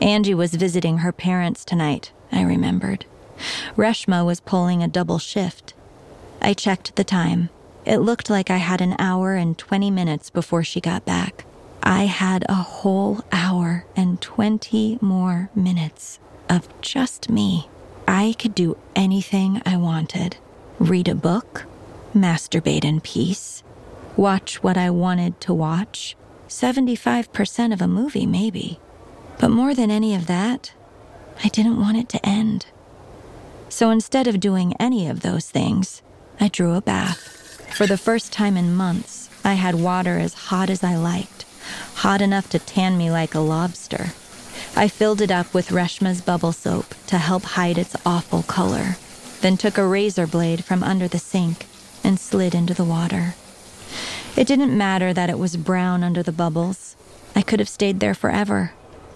Angie 0.00 0.34
was 0.34 0.54
visiting 0.54 0.98
her 0.98 1.12
parents 1.12 1.64
tonight, 1.64 2.12
I 2.32 2.42
remembered. 2.42 3.04
Reshma 3.76 4.24
was 4.24 4.40
pulling 4.40 4.82
a 4.82 4.88
double 4.88 5.18
shift, 5.18 5.74
I 6.40 6.54
checked 6.54 6.96
the 6.96 7.04
time. 7.04 7.50
It 7.84 7.98
looked 7.98 8.28
like 8.28 8.50
I 8.50 8.56
had 8.56 8.80
an 8.80 8.96
hour 8.98 9.34
and 9.34 9.56
20 9.56 9.90
minutes 9.92 10.28
before 10.28 10.64
she 10.64 10.80
got 10.80 11.04
back. 11.04 11.44
I 11.84 12.06
had 12.06 12.44
a 12.48 12.54
whole 12.54 13.20
hour 13.30 13.84
and 13.94 14.20
20 14.20 14.98
more 15.00 15.50
minutes 15.54 16.18
of 16.48 16.68
just 16.80 17.30
me. 17.30 17.68
I 18.08 18.34
could 18.38 18.56
do 18.56 18.76
anything 18.96 19.62
I 19.64 19.76
wanted 19.76 20.36
read 20.78 21.06
a 21.06 21.14
book, 21.14 21.66
masturbate 22.12 22.84
in 22.84 23.00
peace, 23.00 23.62
watch 24.16 24.62
what 24.62 24.76
I 24.76 24.90
wanted 24.90 25.40
to 25.42 25.54
watch, 25.54 26.16
75% 26.48 27.72
of 27.72 27.80
a 27.80 27.88
movie, 27.88 28.26
maybe. 28.26 28.78
But 29.38 29.50
more 29.50 29.74
than 29.74 29.90
any 29.90 30.14
of 30.14 30.26
that, 30.26 30.72
I 31.42 31.48
didn't 31.48 31.80
want 31.80 31.96
it 31.96 32.08
to 32.10 32.26
end. 32.26 32.66
So 33.68 33.90
instead 33.90 34.26
of 34.26 34.38
doing 34.38 34.74
any 34.78 35.08
of 35.08 35.20
those 35.20 35.50
things, 35.50 36.02
I 36.38 36.48
drew 36.48 36.74
a 36.74 36.82
bath. 36.82 37.74
For 37.74 37.86
the 37.86 37.96
first 37.96 38.32
time 38.32 38.56
in 38.56 38.74
months, 38.74 39.30
I 39.44 39.54
had 39.54 39.74
water 39.74 40.18
as 40.18 40.34
hot 40.34 40.68
as 40.68 40.84
I 40.84 40.94
liked, 40.96 41.46
hot 41.96 42.20
enough 42.20 42.50
to 42.50 42.58
tan 42.58 42.98
me 42.98 43.10
like 43.10 43.34
a 43.34 43.40
lobster. 43.40 44.12
I 44.76 44.88
filled 44.88 45.20
it 45.20 45.30
up 45.30 45.52
with 45.52 45.70
Reshma's 45.70 46.20
bubble 46.20 46.52
soap 46.52 46.94
to 47.08 47.18
help 47.18 47.42
hide 47.42 47.78
its 47.78 47.96
awful 48.06 48.42
color, 48.42 48.96
then 49.40 49.56
took 49.56 49.78
a 49.78 49.86
razor 49.86 50.26
blade 50.26 50.64
from 50.64 50.82
under 50.82 51.08
the 51.08 51.18
sink 51.18 51.66
and 52.04 52.20
slid 52.20 52.54
into 52.54 52.74
the 52.74 52.84
water. 52.84 53.34
It 54.36 54.46
didn't 54.46 54.76
matter 54.76 55.12
that 55.12 55.30
it 55.30 55.38
was 55.38 55.56
brown 55.56 56.02
under 56.02 56.22
the 56.22 56.32
bubbles. 56.32 56.96
I 57.34 57.42
could 57.42 57.60
have 57.60 57.68
stayed 57.68 58.00
there 58.00 58.14
forever. 58.14 58.72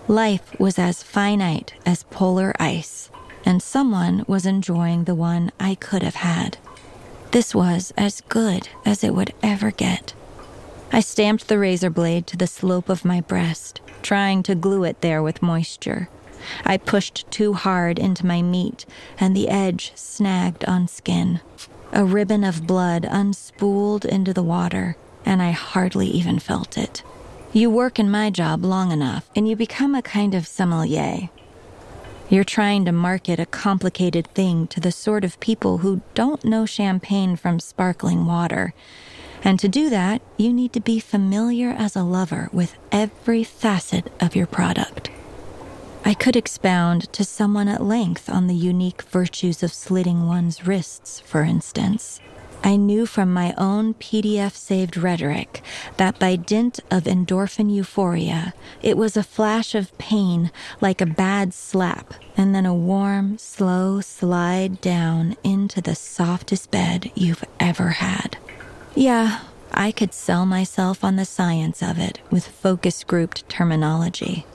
Life 0.09 0.59
was 0.61 0.79
as 0.79 1.03
finite 1.03 1.75
as 1.85 2.05
polar 2.05 2.55
ice, 2.59 3.11
and 3.45 3.63
someone 3.63 4.25
was 4.27 4.47
enjoying 4.47 5.05
the 5.05 5.15
one 5.15 5.51
I 5.59 5.75
could 5.75 6.03
have 6.03 6.17
had. 6.17 6.59
This 7.33 7.55
was 7.55 7.93
as 7.97 8.21
good 8.29 8.69
as 8.85 9.03
it 9.03 9.15
would 9.15 9.35
ever 9.43 9.71
get. 9.71 10.15
I 10.93 11.01
stamped 11.01 11.49
the 11.49 11.59
razor 11.59 11.91
blade 11.91 12.27
to 12.29 12.37
the 12.37 12.47
slope 12.47 12.89
of 12.89 13.05
my 13.05 13.21
breast, 13.21 13.81
trying 14.03 14.43
to 14.45 14.55
glue 14.55 14.85
it 14.85 15.01
there 15.01 15.23
with 15.23 15.43
moisture. 15.43 16.09
I 16.65 16.77
pushed 16.77 17.29
too 17.31 17.55
hard 17.55 17.99
into 17.99 18.25
my 18.25 18.43
meat, 18.43 18.87
and 19.19 19.35
the 19.35 19.49
edge 19.49 19.93
snagged 19.97 20.65
on 20.67 20.87
skin. 20.87 21.41
A 21.97 22.05
ribbon 22.05 22.45
of 22.45 22.67
blood 22.67 23.05
unspooled 23.05 24.05
into 24.05 24.35
the 24.35 24.43
water, 24.43 24.99
and 25.25 25.41
I 25.41 25.53
hardly 25.53 26.07
even 26.09 26.39
felt 26.39 26.77
it. 26.77 27.03
You 27.55 27.71
work 27.71 27.99
in 27.99 28.11
my 28.11 28.29
job 28.29 28.63
long 28.63 28.93
enough, 28.93 29.31
and 29.35 29.49
you 29.49 29.57
become 29.57 29.95
a 29.95 30.03
kind 30.03 30.35
of 30.35 30.47
sommelier. 30.47 31.31
You're 32.29 32.45
trying 32.45 32.85
to 32.85 32.93
market 32.93 33.41
a 33.41 33.47
complicated 33.47 34.27
thing 34.35 34.67
to 34.67 34.79
the 34.79 34.93
sort 34.93 35.25
of 35.25 35.41
people 35.41 35.79
who 35.79 36.03
don't 36.13 36.45
know 36.45 36.67
champagne 36.67 37.35
from 37.35 37.61
sparkling 37.61 38.27
water. 38.27 38.75
And 39.43 39.59
to 39.59 39.67
do 39.67 39.89
that, 39.89 40.21
you 40.37 40.53
need 40.53 40.75
to 40.75 40.81
be 40.81 41.01
familiar 41.01 41.71
as 41.71 41.97
a 41.97 42.03
lover 42.03 42.51
with 42.53 42.77
every 42.93 43.43
facet 43.43 44.13
of 44.21 44.37
your 44.37 44.47
product. 44.47 45.09
I 46.07 46.15
could 46.15 46.37
expound 46.37 47.13
to 47.15 47.25
someone 47.25 47.67
at 47.67 47.83
length 47.83 48.31
on 48.31 48.47
the 48.47 48.55
unique 48.55 49.03
virtues 49.03 49.65
of 49.65 49.75
slitting 49.75 50.29
one's 50.29 50.65
wrists, 50.65 51.19
for 51.19 51.43
instance. 51.43 52.21
I 52.63 52.77
knew 52.77 53.07
from 53.07 53.35
my 53.35 53.53
own 53.59 53.95
PDF 53.95 54.53
saved 54.53 54.97
rhetoric 54.97 55.63
that 55.97 56.21
by 56.21 56.37
dint 56.37 56.79
of 56.93 57.09
endorphin 57.09 57.75
euphoria, 57.75 58.55
it 58.83 58.97
was 58.97 59.17
a 59.17 59.25
flash 59.25 59.75
of 59.75 59.99
pain 59.99 60.53
like 60.81 61.01
a 61.01 61.07
bad 61.07 61.53
slap, 61.53 62.15
and 62.37 62.55
then 62.55 62.67
a 62.67 62.73
warm, 62.73 63.37
slow 63.37 64.01
slide 64.01 64.81
down 64.81 65.37
into 65.43 65.81
the 65.81 65.97
softest 65.97 66.71
bed 66.71 67.11
you've 67.17 67.45
ever 67.59 67.89
had. 67.89 68.37
Yeah, 68.95 69.41
I 69.73 69.91
could 69.91 70.15
sell 70.15 70.47
myself 70.47 71.03
on 71.03 71.17
the 71.17 71.25
science 71.25 71.83
of 71.83 71.99
it 71.99 72.21
with 72.31 72.47
focus 72.47 73.03
grouped 73.03 73.49
terminology. 73.49 74.47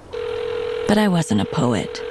But 0.92 0.98
I 0.98 1.08
wasn't 1.08 1.40
a 1.40 1.46
poet. 1.46 2.04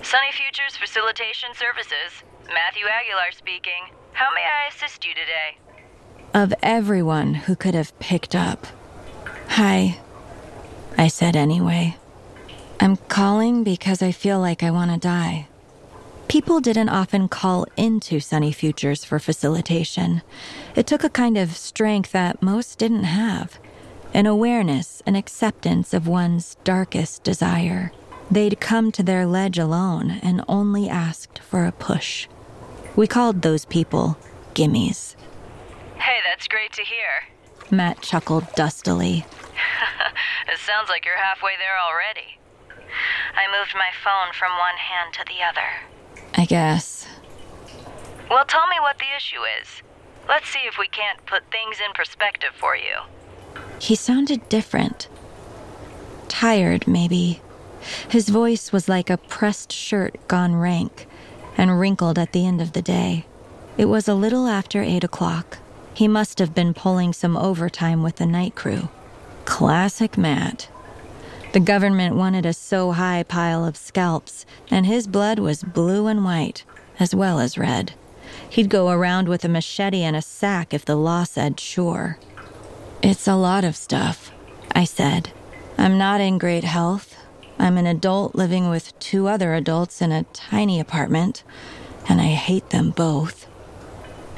Sunny 0.00 0.30
Futures 0.30 0.76
Facilitation 0.76 1.48
Services. 1.56 2.22
Matthew 2.46 2.84
Aguilar 2.86 3.32
speaking. 3.32 3.90
How 4.12 4.32
may 4.32 4.42
I 4.42 4.68
assist 4.68 5.04
you 5.04 5.12
today? 5.12 5.58
Of 6.32 6.54
everyone 6.62 7.34
who 7.34 7.56
could 7.56 7.74
have 7.74 7.98
picked 7.98 8.36
up. 8.36 8.68
Hi, 9.48 9.98
I 10.96 11.08
said 11.08 11.34
anyway. 11.34 11.96
I'm 12.78 12.96
calling 12.96 13.64
because 13.64 14.02
I 14.02 14.12
feel 14.12 14.38
like 14.38 14.62
I 14.62 14.70
want 14.70 14.92
to 14.92 14.96
die. 14.96 15.48
People 16.28 16.60
didn't 16.60 16.90
often 16.90 17.26
call 17.26 17.66
into 17.76 18.20
Sunny 18.20 18.52
Futures 18.52 19.04
for 19.04 19.18
facilitation. 19.18 20.22
It 20.76 20.86
took 20.86 21.02
a 21.02 21.10
kind 21.10 21.36
of 21.36 21.56
strength 21.56 22.12
that 22.12 22.40
most 22.40 22.78
didn't 22.78 23.02
have 23.02 23.58
an 24.14 24.26
awareness, 24.26 25.02
an 25.06 25.16
acceptance 25.16 25.92
of 25.92 26.06
one's 26.06 26.54
darkest 26.62 27.24
desire. 27.24 27.90
They'd 28.30 28.60
come 28.60 28.92
to 28.92 29.02
their 29.02 29.26
ledge 29.26 29.58
alone 29.58 30.20
and 30.22 30.44
only 30.48 30.88
asked 30.88 31.40
for 31.40 31.66
a 31.66 31.72
push. 31.72 32.28
We 32.94 33.08
called 33.08 33.42
those 33.42 33.64
people 33.64 34.16
gimmies. 34.54 35.16
Hey, 35.96 36.18
that's 36.24 36.46
great 36.46 36.72
to 36.74 36.82
hear. 36.82 37.24
Matt 37.72 38.02
chuckled 38.02 38.46
dustily. 38.54 39.26
it 40.52 40.58
sounds 40.60 40.88
like 40.88 41.04
you're 41.04 41.18
halfway 41.18 41.56
there 41.58 41.76
already. 41.76 42.38
I 43.34 43.50
moved 43.50 43.74
my 43.74 43.90
phone 44.04 44.32
from 44.32 44.52
one 44.52 44.76
hand 44.76 45.12
to 45.14 45.24
the 45.26 45.42
other. 45.42 46.22
I 46.36 46.44
guess. 46.44 47.08
Well, 48.30 48.44
tell 48.44 48.68
me 48.68 48.76
what 48.78 48.98
the 48.98 49.10
issue 49.16 49.42
is. 49.60 49.82
Let's 50.28 50.48
see 50.48 50.60
if 50.66 50.78
we 50.78 50.86
can't 50.86 51.26
put 51.26 51.50
things 51.50 51.78
in 51.84 51.92
perspective 51.94 52.52
for 52.54 52.76
you. 52.76 53.02
He 53.78 53.94
sounded 53.94 54.48
different. 54.48 55.08
Tired, 56.28 56.86
maybe. 56.86 57.40
His 58.08 58.28
voice 58.28 58.72
was 58.72 58.88
like 58.88 59.10
a 59.10 59.18
pressed 59.18 59.72
shirt 59.72 60.16
gone 60.26 60.56
rank 60.56 61.06
and 61.56 61.78
wrinkled 61.78 62.18
at 62.18 62.32
the 62.32 62.46
end 62.46 62.60
of 62.60 62.72
the 62.72 62.82
day. 62.82 63.26
It 63.76 63.86
was 63.86 64.08
a 64.08 64.14
little 64.14 64.46
after 64.46 64.82
eight 64.82 65.04
o'clock. 65.04 65.58
He 65.92 66.08
must 66.08 66.38
have 66.38 66.54
been 66.54 66.74
pulling 66.74 67.12
some 67.12 67.36
overtime 67.36 68.02
with 68.02 68.16
the 68.16 68.26
night 68.26 68.54
crew. 68.54 68.88
Classic 69.44 70.16
Matt. 70.16 70.68
The 71.52 71.60
government 71.60 72.16
wanted 72.16 72.46
a 72.46 72.52
so 72.52 72.92
high 72.92 73.22
pile 73.22 73.64
of 73.64 73.76
scalps, 73.76 74.44
and 74.70 74.86
his 74.86 75.06
blood 75.06 75.38
was 75.38 75.62
blue 75.62 76.08
and 76.08 76.24
white, 76.24 76.64
as 76.98 77.14
well 77.14 77.38
as 77.38 77.56
red. 77.56 77.92
He'd 78.48 78.68
go 78.68 78.88
around 78.88 79.28
with 79.28 79.44
a 79.44 79.48
machete 79.48 80.02
and 80.02 80.16
a 80.16 80.22
sack 80.22 80.74
if 80.74 80.84
the 80.84 80.96
law 80.96 81.22
said 81.24 81.60
sure. 81.60 82.18
It's 83.06 83.28
a 83.28 83.34
lot 83.34 83.64
of 83.64 83.76
stuff, 83.76 84.32
I 84.72 84.84
said. 84.84 85.30
I'm 85.76 85.98
not 85.98 86.22
in 86.22 86.38
great 86.38 86.64
health. 86.64 87.14
I'm 87.58 87.76
an 87.76 87.86
adult 87.86 88.34
living 88.34 88.70
with 88.70 88.98
two 88.98 89.28
other 89.28 89.52
adults 89.52 90.00
in 90.00 90.10
a 90.10 90.24
tiny 90.32 90.80
apartment, 90.80 91.44
and 92.08 92.18
I 92.18 92.28
hate 92.28 92.70
them 92.70 92.92
both. 92.92 93.46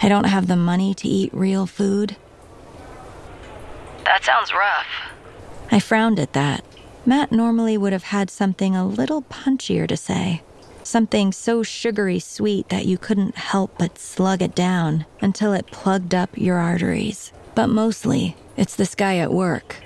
I 0.02 0.08
don't 0.08 0.24
have 0.24 0.48
the 0.48 0.56
money 0.56 0.94
to 0.94 1.06
eat 1.06 1.32
real 1.32 1.68
food. 1.68 2.16
That 4.02 4.24
sounds 4.24 4.52
rough. 4.52 5.12
I 5.70 5.78
frowned 5.78 6.18
at 6.18 6.32
that. 6.32 6.64
Matt 7.06 7.30
normally 7.30 7.78
would 7.78 7.92
have 7.92 8.10
had 8.10 8.30
something 8.30 8.74
a 8.74 8.84
little 8.84 9.22
punchier 9.22 9.86
to 9.86 9.96
say. 9.96 10.42
Something 10.82 11.30
so 11.30 11.62
sugary 11.62 12.18
sweet 12.18 12.68
that 12.70 12.84
you 12.86 12.98
couldn't 12.98 13.36
help 13.36 13.78
but 13.78 13.96
slug 13.96 14.42
it 14.42 14.56
down 14.56 15.06
until 15.20 15.52
it 15.52 15.68
plugged 15.68 16.16
up 16.16 16.36
your 16.36 16.56
arteries. 16.56 17.30
But 17.54 17.68
mostly, 17.68 18.34
it's 18.56 18.76
this 18.76 18.94
guy 18.94 19.18
at 19.18 19.32
work. 19.32 19.76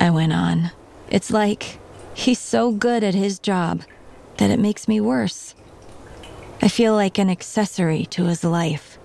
I 0.00 0.10
went 0.10 0.32
on. 0.32 0.70
It's 1.10 1.30
like 1.30 1.78
He's 2.18 2.40
so 2.40 2.72
good 2.72 3.04
at 3.04 3.14
his 3.14 3.38
job 3.38 3.82
that 4.38 4.50
it 4.50 4.58
makes 4.58 4.88
me 4.88 5.00
worse. 5.00 5.54
I 6.60 6.66
feel 6.66 6.92
like 6.94 7.16
an 7.16 7.30
accessory 7.30 8.06
to 8.06 8.24
his 8.24 8.42
life. 8.42 8.98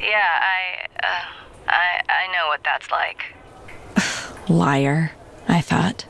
Yeah, 0.00 0.30
I, 0.40 0.86
uh, 1.02 1.24
I, 1.66 2.02
I 2.08 2.32
know 2.32 2.46
what 2.46 2.62
that's 2.62 2.88
like. 2.92 3.34
Liar, 4.48 5.10
I 5.48 5.60
thought. 5.60 6.06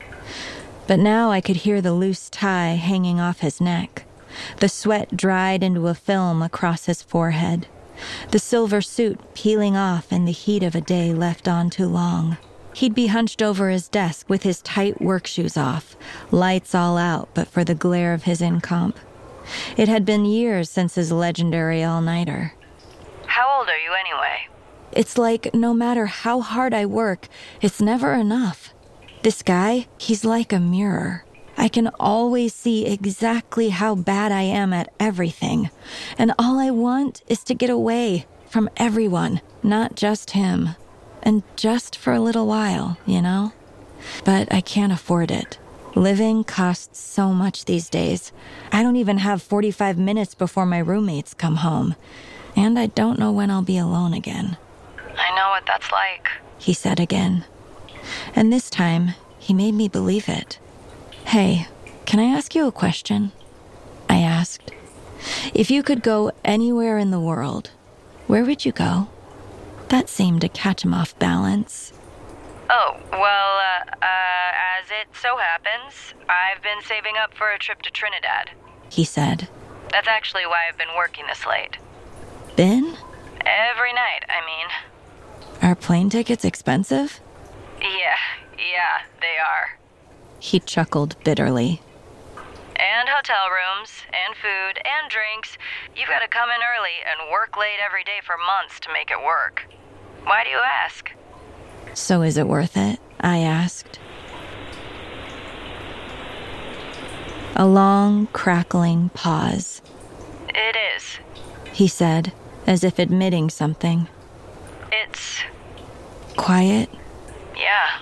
But 0.86 0.98
now 0.98 1.30
I 1.30 1.40
could 1.40 1.56
hear 1.56 1.80
the 1.80 1.94
loose 1.94 2.28
tie 2.28 2.74
hanging 2.74 3.18
off 3.18 3.40
his 3.40 3.58
neck. 3.58 4.04
The 4.58 4.68
sweat 4.68 5.16
dried 5.16 5.62
into 5.62 5.88
a 5.88 5.94
film 5.94 6.42
across 6.42 6.84
his 6.84 7.02
forehead. 7.02 7.66
The 8.30 8.38
silver 8.38 8.80
suit 8.80 9.20
peeling 9.34 9.76
off 9.76 10.12
in 10.12 10.24
the 10.24 10.32
heat 10.32 10.62
of 10.62 10.74
a 10.74 10.80
day 10.80 11.12
left 11.12 11.48
on 11.48 11.70
too 11.70 11.86
long. 11.86 12.38
He'd 12.74 12.94
be 12.94 13.06
hunched 13.06 13.40
over 13.40 13.70
his 13.70 13.88
desk 13.88 14.28
with 14.28 14.42
his 14.42 14.60
tight 14.62 15.00
work 15.00 15.26
shoes 15.26 15.56
off, 15.56 15.96
lights 16.30 16.74
all 16.74 16.98
out 16.98 17.28
but 17.34 17.48
for 17.48 17.64
the 17.64 17.74
glare 17.74 18.12
of 18.12 18.24
his 18.24 18.40
incomp. 18.40 18.96
It 19.76 19.88
had 19.88 20.04
been 20.04 20.24
years 20.24 20.70
since 20.70 20.94
his 20.94 21.12
legendary 21.12 21.82
all 21.82 22.00
nighter. 22.00 22.54
How 23.26 23.58
old 23.58 23.68
are 23.68 23.78
you 23.78 23.92
anyway? 23.92 24.48
It's 24.92 25.18
like 25.18 25.54
no 25.54 25.74
matter 25.74 26.06
how 26.06 26.40
hard 26.40 26.72
I 26.72 26.86
work, 26.86 27.28
it's 27.60 27.80
never 27.80 28.14
enough. 28.14 28.72
This 29.22 29.42
guy, 29.42 29.88
he's 29.98 30.24
like 30.24 30.52
a 30.52 30.60
mirror. 30.60 31.25
I 31.56 31.68
can 31.68 31.88
always 31.98 32.54
see 32.54 32.86
exactly 32.86 33.70
how 33.70 33.94
bad 33.94 34.32
I 34.32 34.42
am 34.42 34.72
at 34.72 34.92
everything. 35.00 35.70
And 36.18 36.32
all 36.38 36.58
I 36.58 36.70
want 36.70 37.22
is 37.28 37.42
to 37.44 37.54
get 37.54 37.70
away 37.70 38.26
from 38.48 38.68
everyone, 38.76 39.40
not 39.62 39.96
just 39.96 40.30
him 40.30 40.70
and 41.26 41.42
just 41.56 41.96
for 41.98 42.12
a 42.12 42.20
little 42.20 42.46
while, 42.46 42.98
you 43.04 43.20
know? 43.20 43.52
But 44.24 44.52
I 44.54 44.60
can't 44.60 44.92
afford 44.92 45.32
it. 45.32 45.58
Living 45.96 46.44
costs 46.44 47.00
so 47.00 47.32
much 47.32 47.64
these 47.64 47.88
days. 47.90 48.32
I 48.70 48.82
don't 48.82 48.96
even 48.96 49.18
have 49.18 49.42
45 49.42 49.98
minutes 49.98 50.34
before 50.34 50.66
my 50.66 50.78
roommates 50.78 51.34
come 51.34 51.56
home. 51.56 51.96
And 52.54 52.78
I 52.78 52.86
don't 52.86 53.18
know 53.18 53.32
when 53.32 53.50
I'll 53.50 53.62
be 53.62 53.76
alone 53.76 54.14
again. 54.14 54.56
I 55.18 55.34
know 55.34 55.48
what 55.48 55.66
that's 55.66 55.90
like, 55.90 56.28
he 56.58 56.72
said 56.72 57.00
again. 57.00 57.44
And 58.36 58.52
this 58.52 58.70
time, 58.70 59.14
he 59.38 59.52
made 59.52 59.74
me 59.74 59.88
believe 59.88 60.28
it. 60.28 60.60
Hey, 61.26 61.66
can 62.04 62.20
I 62.20 62.24
ask 62.24 62.54
you 62.54 62.68
a 62.68 62.72
question? 62.72 63.32
I 64.08 64.18
asked. 64.18 64.70
If 65.52 65.72
you 65.72 65.82
could 65.82 66.00
go 66.00 66.30
anywhere 66.44 66.98
in 66.98 67.10
the 67.10 67.18
world, 67.18 67.70
where 68.28 68.44
would 68.44 68.64
you 68.64 68.70
go? 68.70 69.08
That 69.88 70.08
seemed 70.08 70.42
to 70.42 70.48
catch 70.48 70.84
him 70.84 70.94
off 70.94 71.18
balance. 71.18 71.92
Oh, 72.70 72.96
well, 73.10 73.20
uh, 73.58 73.90
uh, 74.02 74.50
as 74.78 74.86
it 74.88 75.08
so 75.20 75.36
happens, 75.36 76.14
I've 76.28 76.62
been 76.62 76.80
saving 76.82 77.16
up 77.20 77.34
for 77.34 77.48
a 77.48 77.58
trip 77.58 77.82
to 77.82 77.90
Trinidad. 77.90 78.50
He 78.88 79.04
said. 79.04 79.48
That's 79.90 80.08
actually 80.08 80.46
why 80.46 80.68
I've 80.68 80.78
been 80.78 80.94
working 80.96 81.26
this 81.26 81.44
late. 81.44 81.76
Been? 82.54 82.96
Every 83.44 83.92
night, 83.92 84.22
I 84.28 84.46
mean. 84.46 84.68
Are 85.60 85.74
plane 85.74 86.08
tickets 86.08 86.44
expensive? 86.44 87.18
Yeah, 87.80 88.16
yeah, 88.56 89.02
they 89.20 89.36
are. 89.44 89.76
He 90.38 90.60
chuckled 90.60 91.16
bitterly 91.24 91.80
and 92.78 93.08
hotel 93.08 93.46
rooms, 93.48 93.90
and 94.12 94.34
food, 94.36 94.80
and 94.84 95.10
drinks. 95.10 95.56
You've 95.96 96.08
got 96.08 96.20
to 96.20 96.28
come 96.28 96.50
in 96.50 96.60
early 96.76 96.96
and 97.04 97.30
work 97.30 97.56
late 97.56 97.78
every 97.84 98.04
day 98.04 98.20
for 98.24 98.36
months 98.36 98.80
to 98.80 98.92
make 98.92 99.10
it 99.10 99.24
work. 99.24 99.66
Why 100.24 100.44
do 100.44 100.50
you 100.50 100.58
ask? 100.58 101.10
So 101.94 102.22
is 102.22 102.36
it 102.36 102.46
worth 102.46 102.76
it? 102.76 103.00
I 103.20 103.38
asked. 103.38 103.98
A 107.54 107.66
long, 107.66 108.26
crackling 108.32 109.08
pause. 109.10 109.80
It 110.50 110.76
is, 110.96 111.18
he 111.72 111.88
said, 111.88 112.32
as 112.66 112.84
if 112.84 112.98
admitting 112.98 113.48
something. 113.48 114.08
It's. 114.92 115.40
Quiet? 116.36 116.90
Yeah. 117.56 118.00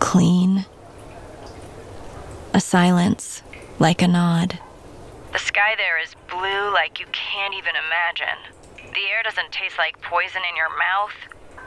Clean? 0.00 0.41
Silence 2.72 3.42
like 3.78 4.00
a 4.00 4.08
nod. 4.08 4.58
The 5.30 5.38
sky 5.38 5.74
there 5.76 6.00
is 6.02 6.16
blue 6.30 6.72
like 6.72 6.98
you 6.98 7.04
can't 7.12 7.52
even 7.52 7.74
imagine. 7.76 8.38
The 8.94 9.10
air 9.12 9.22
doesn't 9.22 9.52
taste 9.52 9.76
like 9.76 10.00
poison 10.00 10.40
in 10.50 10.56
your 10.56 10.70
mouth. 10.70 11.12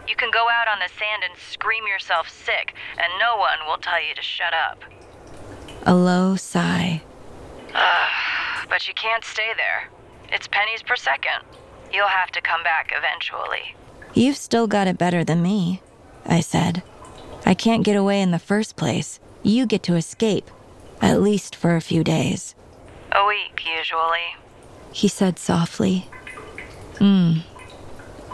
You 0.09 0.15
can 0.15 0.31
go 0.31 0.47
out 0.49 0.67
on 0.67 0.79
the 0.79 0.89
sand 0.89 1.21
and 1.23 1.37
scream 1.37 1.85
yourself 1.85 2.27
sick, 2.27 2.73
and 2.97 3.13
no 3.19 3.37
one 3.37 3.67
will 3.67 3.77
tell 3.77 4.01
you 4.01 4.15
to 4.15 4.21
shut 4.23 4.55
up. 4.55 4.83
A 5.83 5.93
low 5.93 6.37
sigh. 6.37 7.03
Uh, 7.75 8.07
but 8.67 8.87
you 8.87 8.95
can't 8.95 9.23
stay 9.23 9.51
there. 9.55 9.91
It's 10.33 10.47
pennies 10.47 10.81
per 10.81 10.95
second. 10.95 11.45
You'll 11.93 12.07
have 12.07 12.31
to 12.31 12.41
come 12.41 12.63
back 12.63 12.91
eventually. 12.91 13.75
You've 14.15 14.37
still 14.37 14.65
got 14.65 14.87
it 14.87 14.97
better 14.97 15.23
than 15.23 15.43
me, 15.43 15.83
I 16.25 16.39
said. 16.39 16.81
I 17.45 17.53
can't 17.53 17.85
get 17.85 17.95
away 17.95 18.23
in 18.23 18.31
the 18.31 18.39
first 18.39 18.75
place. 18.75 19.19
You 19.43 19.67
get 19.67 19.83
to 19.83 19.93
escape, 19.93 20.49
at 21.05 21.21
least 21.21 21.55
for 21.55 21.75
a 21.75 21.81
few 21.81 22.03
days. 22.03 22.55
A 23.11 23.25
week, 23.27 23.63
usually, 23.63 24.35
he 24.91 25.07
said 25.07 25.37
softly. 25.37 26.09
Hmm. 26.97 27.39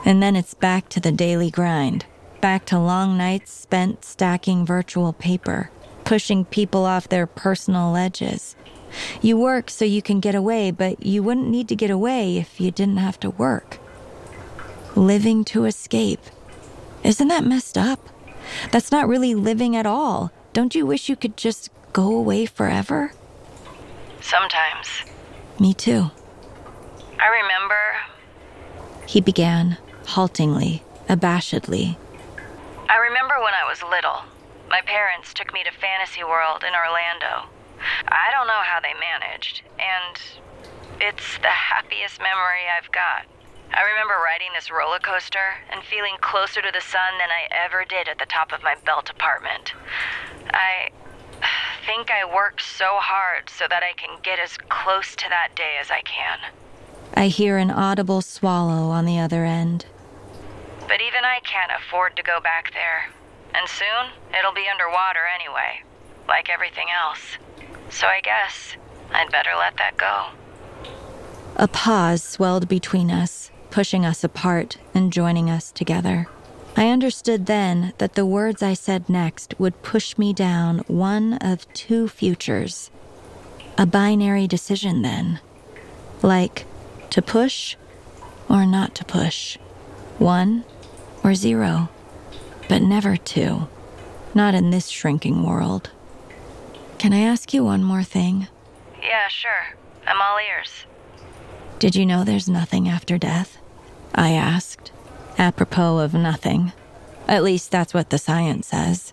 And 0.05 0.23
then 0.23 0.37
it's 0.37 0.53
back 0.53 0.87
to 0.89 1.01
the 1.01 1.11
daily 1.11 1.51
grind, 1.51 2.05
back 2.39 2.65
to 2.67 2.79
long 2.79 3.17
nights 3.17 3.51
spent 3.51 4.05
stacking 4.05 4.65
virtual 4.65 5.11
paper, 5.11 5.69
pushing 6.05 6.45
people 6.45 6.85
off 6.85 7.09
their 7.09 7.27
personal 7.27 7.91
ledges. 7.91 8.55
You 9.21 9.37
work 9.37 9.69
so 9.69 9.83
you 9.83 10.01
can 10.01 10.21
get 10.21 10.33
away, 10.33 10.71
but 10.71 11.05
you 11.05 11.23
wouldn't 11.23 11.49
need 11.49 11.67
to 11.69 11.75
get 11.75 11.91
away 11.91 12.37
if 12.37 12.61
you 12.61 12.71
didn't 12.71 12.97
have 12.97 13.19
to 13.19 13.29
work. 13.31 13.79
Living 14.95 15.43
to 15.45 15.65
escape. 15.65 16.21
Isn't 17.03 17.27
that 17.27 17.43
messed 17.43 17.77
up? 17.77 18.07
That's 18.71 18.91
not 18.91 19.09
really 19.09 19.35
living 19.35 19.75
at 19.75 19.85
all. 19.85 20.31
Don't 20.53 20.73
you 20.73 20.85
wish 20.85 21.09
you 21.09 21.15
could 21.15 21.37
just 21.37 21.69
go 21.93 22.15
away 22.15 22.45
forever? 22.45 23.13
Sometimes. 24.21 25.03
Me 25.59 25.73
too. 25.73 26.11
I 27.19 27.27
remember. 27.27 27.79
He 29.07 29.21
began, 29.21 29.77
haltingly, 30.07 30.83
abashedly. 31.07 31.97
I 32.89 32.97
remember 32.97 33.35
when 33.41 33.53
I 33.53 33.67
was 33.67 33.81
little. 33.83 34.23
My 34.69 34.81
parents 34.81 35.33
took 35.33 35.53
me 35.53 35.63
to 35.63 35.71
Fantasy 35.71 36.23
World 36.23 36.63
in 36.63 36.73
Orlando. 36.73 37.49
I 38.07 38.31
don't 38.31 38.47
know 38.47 38.63
how 38.63 38.79
they 38.79 38.93
managed, 38.93 39.63
and 39.79 40.21
it's 41.01 41.37
the 41.39 41.49
happiest 41.49 42.19
memory 42.19 42.69
I've 42.69 42.91
got. 42.91 43.25
I 43.73 43.83
remember 43.83 44.15
riding 44.23 44.51
this 44.53 44.69
roller 44.69 44.99
coaster 44.99 45.63
and 45.71 45.83
feeling 45.83 46.15
closer 46.21 46.61
to 46.61 46.71
the 46.71 46.81
sun 46.81 47.17
than 47.19 47.29
I 47.31 47.47
ever 47.51 47.85
did 47.85 48.07
at 48.07 48.19
the 48.19 48.25
top 48.25 48.51
of 48.51 48.63
my 48.63 48.75
belt 48.85 49.09
apartment. 49.09 49.73
I 50.53 50.91
think 51.85 52.09
I 52.11 52.25
worked 52.25 52.61
so 52.61 52.97
hard 52.99 53.49
so 53.49 53.65
that 53.69 53.83
I 53.83 53.93
can 53.93 54.17
get 54.23 54.39
as 54.39 54.57
close 54.69 55.15
to 55.15 55.29
that 55.29 55.55
day 55.55 55.75
as 55.81 55.91
I 55.91 56.01
can. 56.01 56.39
I 57.13 57.27
hear 57.27 57.57
an 57.57 57.71
audible 57.71 58.21
swallow 58.21 58.89
on 58.89 59.05
the 59.05 59.19
other 59.19 59.45
end. 59.45 59.85
But 60.87 61.01
even 61.01 61.23
I 61.23 61.39
can't 61.43 61.71
afford 61.79 62.15
to 62.17 62.23
go 62.23 62.39
back 62.41 62.73
there. 62.73 63.09
And 63.53 63.67
soon, 63.67 64.11
it'll 64.37 64.53
be 64.53 64.67
underwater 64.71 65.21
anyway, 65.35 65.83
like 66.27 66.49
everything 66.49 66.87
else. 67.03 67.37
So 67.89 68.07
I 68.07 68.21
guess 68.21 68.75
I'd 69.11 69.31
better 69.31 69.51
let 69.57 69.77
that 69.77 69.97
go. 69.97 70.27
A 71.57 71.67
pause 71.67 72.23
swelled 72.23 72.67
between 72.67 73.11
us 73.11 73.51
pushing 73.71 74.05
us 74.05 74.23
apart 74.23 74.77
and 74.93 75.11
joining 75.11 75.49
us 75.49 75.71
together. 75.71 76.27
I 76.75 76.89
understood 76.89 77.45
then 77.45 77.93
that 77.97 78.15
the 78.15 78.25
words 78.25 78.63
I 78.63 78.73
said 78.73 79.09
next 79.09 79.53
would 79.59 79.83
push 79.83 80.17
me 80.17 80.33
down 80.33 80.79
one 80.87 81.33
of 81.35 81.71
two 81.73 82.07
futures. 82.07 82.89
A 83.77 83.85
binary 83.85 84.47
decision, 84.47 85.01
then. 85.01 85.39
Like 86.21 86.65
to 87.09 87.21
push 87.21 87.75
or 88.49 88.65
not 88.65 88.95
to 88.95 89.05
push. 89.05 89.57
One 90.17 90.63
or 91.23 91.35
zero. 91.35 91.89
But 92.69 92.81
never 92.81 93.17
two. 93.17 93.67
Not 94.33 94.55
in 94.55 94.69
this 94.69 94.87
shrinking 94.87 95.43
world. 95.43 95.89
Can 96.97 97.13
I 97.13 97.19
ask 97.19 97.53
you 97.53 97.63
one 97.65 97.83
more 97.83 98.03
thing? 98.03 98.47
Yeah, 99.01 99.27
sure. 99.27 99.75
I'm 100.07 100.21
all 100.21 100.37
ears. 100.37 100.85
Did 101.79 101.95
you 101.95 102.05
know 102.05 102.23
there's 102.23 102.47
nothing 102.47 102.87
after 102.87 103.17
death? 103.17 103.57
I 104.13 104.31
asked, 104.33 104.91
apropos 105.41 105.97
of 105.97 106.13
nothing. 106.13 106.71
At 107.27 107.43
least 107.43 107.71
that's 107.71 107.95
what 107.95 108.11
the 108.11 108.19
science 108.19 108.67
says. 108.67 109.11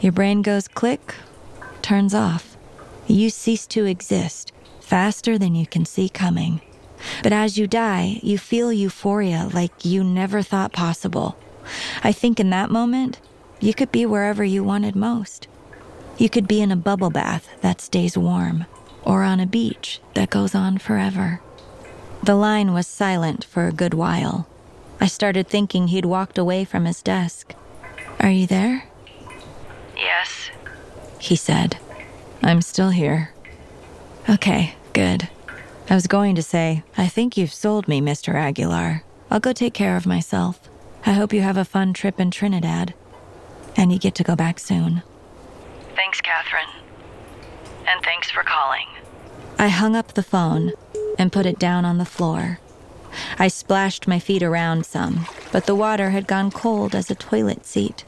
Your 0.00 0.12
brain 0.12 0.40
goes 0.40 0.68
click, 0.68 1.16
turns 1.82 2.14
off. 2.14 2.56
You 3.08 3.28
cease 3.28 3.66
to 3.68 3.84
exist 3.84 4.52
faster 4.80 5.36
than 5.36 5.56
you 5.56 5.66
can 5.66 5.84
see 5.84 6.08
coming. 6.08 6.60
But 7.24 7.32
as 7.32 7.58
you 7.58 7.66
die, 7.66 8.20
you 8.22 8.38
feel 8.38 8.72
euphoria 8.72 9.50
like 9.52 9.84
you 9.84 10.04
never 10.04 10.42
thought 10.42 10.72
possible. 10.72 11.36
I 12.04 12.12
think 12.12 12.38
in 12.38 12.50
that 12.50 12.70
moment, 12.70 13.20
you 13.58 13.74
could 13.74 13.90
be 13.90 14.06
wherever 14.06 14.44
you 14.44 14.62
wanted 14.62 14.94
most. 14.94 15.48
You 16.18 16.30
could 16.30 16.46
be 16.46 16.60
in 16.60 16.70
a 16.70 16.76
bubble 16.76 17.10
bath 17.10 17.48
that 17.62 17.80
stays 17.80 18.16
warm, 18.16 18.66
or 19.02 19.24
on 19.24 19.40
a 19.40 19.46
beach 19.46 20.00
that 20.14 20.30
goes 20.30 20.54
on 20.54 20.78
forever. 20.78 21.40
The 22.22 22.36
line 22.36 22.72
was 22.72 22.86
silent 22.86 23.44
for 23.44 23.66
a 23.66 23.72
good 23.72 23.92
while. 23.92 24.46
I 25.00 25.06
started 25.06 25.48
thinking 25.48 25.88
he'd 25.88 26.04
walked 26.04 26.38
away 26.38 26.64
from 26.64 26.84
his 26.84 27.02
desk. 27.02 27.54
Are 28.20 28.30
you 28.30 28.46
there? 28.46 28.84
Yes, 29.96 30.50
he 31.18 31.36
said. 31.36 31.78
I'm 32.42 32.62
still 32.62 32.90
here. 32.90 33.32
Okay, 34.28 34.74
good. 34.92 35.28
I 35.90 35.94
was 35.94 36.06
going 36.06 36.34
to 36.36 36.42
say, 36.42 36.82
I 36.96 37.08
think 37.08 37.36
you've 37.36 37.52
sold 37.52 37.88
me, 37.88 38.00
Mr. 38.00 38.34
Aguilar. 38.34 39.02
I'll 39.30 39.40
go 39.40 39.52
take 39.52 39.74
care 39.74 39.96
of 39.96 40.06
myself. 40.06 40.60
I 41.04 41.12
hope 41.12 41.32
you 41.32 41.42
have 41.42 41.56
a 41.58 41.64
fun 41.64 41.92
trip 41.92 42.18
in 42.18 42.30
Trinidad. 42.30 42.94
And 43.76 43.92
you 43.92 43.98
get 43.98 44.14
to 44.16 44.24
go 44.24 44.34
back 44.36 44.58
soon. 44.58 45.02
Thanks, 45.94 46.20
Catherine. 46.20 46.68
And 47.86 48.02
thanks 48.02 48.30
for 48.30 48.42
calling. 48.42 48.86
I 49.58 49.68
hung 49.68 49.94
up 49.94 50.14
the 50.14 50.22
phone 50.22 50.72
and 51.18 51.32
put 51.32 51.46
it 51.46 51.58
down 51.58 51.84
on 51.84 51.98
the 51.98 52.04
floor. 52.04 52.58
I 53.38 53.48
splashed 53.48 54.08
my 54.08 54.18
feet 54.18 54.42
around 54.42 54.86
some, 54.86 55.26
but 55.52 55.66
the 55.66 55.74
water 55.74 56.10
had 56.10 56.26
gone 56.26 56.50
cold 56.50 56.94
as 56.94 57.10
a 57.10 57.14
toilet 57.14 57.66
seat. 57.66 58.04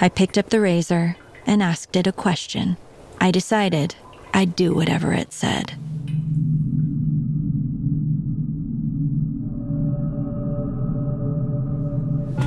I 0.00 0.08
picked 0.08 0.38
up 0.38 0.50
the 0.50 0.60
razor 0.60 1.16
and 1.46 1.62
asked 1.62 1.96
it 1.96 2.06
a 2.06 2.12
question. 2.12 2.76
I 3.20 3.30
decided 3.30 3.94
I'd 4.34 4.56
do 4.56 4.74
whatever 4.74 5.12
it 5.12 5.32
said. 5.32 5.74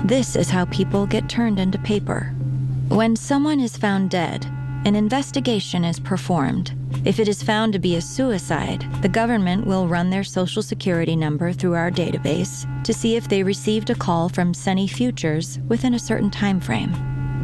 This 0.05 0.35
is 0.35 0.49
how 0.49 0.65
people 0.65 1.05
get 1.05 1.29
turned 1.29 1.59
into 1.59 1.77
paper. 1.77 2.33
When 2.87 3.15
someone 3.15 3.59
is 3.59 3.77
found 3.77 4.09
dead, 4.09 4.47
an 4.85 4.95
investigation 4.95 5.83
is 5.83 5.99
performed. 5.99 6.73
If 7.05 7.19
it 7.19 7.27
is 7.27 7.43
found 7.43 7.73
to 7.73 7.79
be 7.79 7.95
a 7.95 8.01
suicide, 8.01 8.85
the 9.01 9.09
government 9.09 9.67
will 9.67 9.87
run 9.87 10.09
their 10.09 10.23
social 10.23 10.61
security 10.61 11.15
number 11.15 11.51
through 11.51 11.75
our 11.75 11.91
database 11.91 12.65
to 12.83 12.93
see 12.93 13.15
if 13.15 13.27
they 13.27 13.43
received 13.43 13.89
a 13.89 13.95
call 13.95 14.29
from 14.29 14.53
Sunny 14.53 14.87
Futures 14.87 15.59
within 15.67 15.93
a 15.93 15.99
certain 15.99 16.31
time 16.31 16.59
frame. 16.59 16.93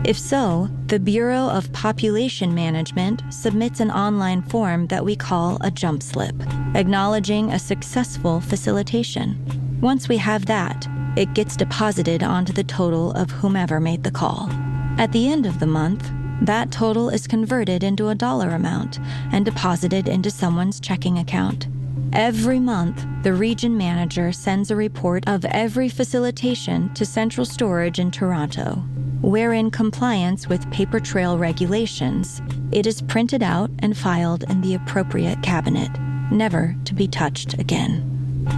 If 0.05 0.17
so, 0.17 0.69
the 0.87 0.99
Bureau 0.99 1.49
of 1.49 1.71
Population 1.73 2.53
Management 2.53 3.21
submits 3.29 3.79
an 3.79 3.91
online 3.91 4.41
form 4.41 4.87
that 4.87 5.03
we 5.03 5.15
call 5.15 5.57
a 5.61 5.71
jump 5.71 6.03
slip, 6.03 6.35
acknowledging 6.75 7.51
a 7.51 7.59
successful 7.59 8.39
facilitation. 8.39 9.37
Once 9.81 10.07
we 10.07 10.17
have 10.17 10.45
that, 10.45 10.87
it 11.17 11.33
gets 11.33 11.55
deposited 11.55 12.23
onto 12.23 12.53
the 12.53 12.63
total 12.63 13.11
of 13.13 13.31
whomever 13.31 13.79
made 13.79 14.03
the 14.03 14.11
call. 14.11 14.49
At 14.97 15.11
the 15.11 15.27
end 15.27 15.45
of 15.45 15.59
the 15.59 15.65
month, 15.65 16.11
that 16.41 16.71
total 16.71 17.09
is 17.09 17.27
converted 17.27 17.83
into 17.83 18.09
a 18.09 18.15
dollar 18.15 18.49
amount 18.49 18.99
and 19.31 19.45
deposited 19.45 20.07
into 20.07 20.29
someone's 20.29 20.79
checking 20.79 21.17
account. 21.17 21.67
Every 22.13 22.59
month, 22.59 23.05
the 23.23 23.33
region 23.33 23.77
manager 23.77 24.31
sends 24.31 24.71
a 24.71 24.75
report 24.75 25.27
of 25.27 25.43
every 25.45 25.89
facilitation 25.89 26.93
to 26.93 27.05
Central 27.05 27.45
Storage 27.45 27.99
in 27.99 28.11
Toronto, 28.11 28.83
where, 29.21 29.53
in 29.53 29.71
compliance 29.71 30.47
with 30.47 30.69
paper 30.71 30.99
trail 30.99 31.37
regulations, 31.37 32.41
it 32.71 32.85
is 32.85 33.01
printed 33.01 33.43
out 33.43 33.69
and 33.79 33.97
filed 33.97 34.43
in 34.49 34.61
the 34.61 34.75
appropriate 34.75 35.41
cabinet, 35.41 35.89
never 36.31 36.75
to 36.85 36.93
be 36.93 37.07
touched 37.07 37.55
again. 37.55 38.01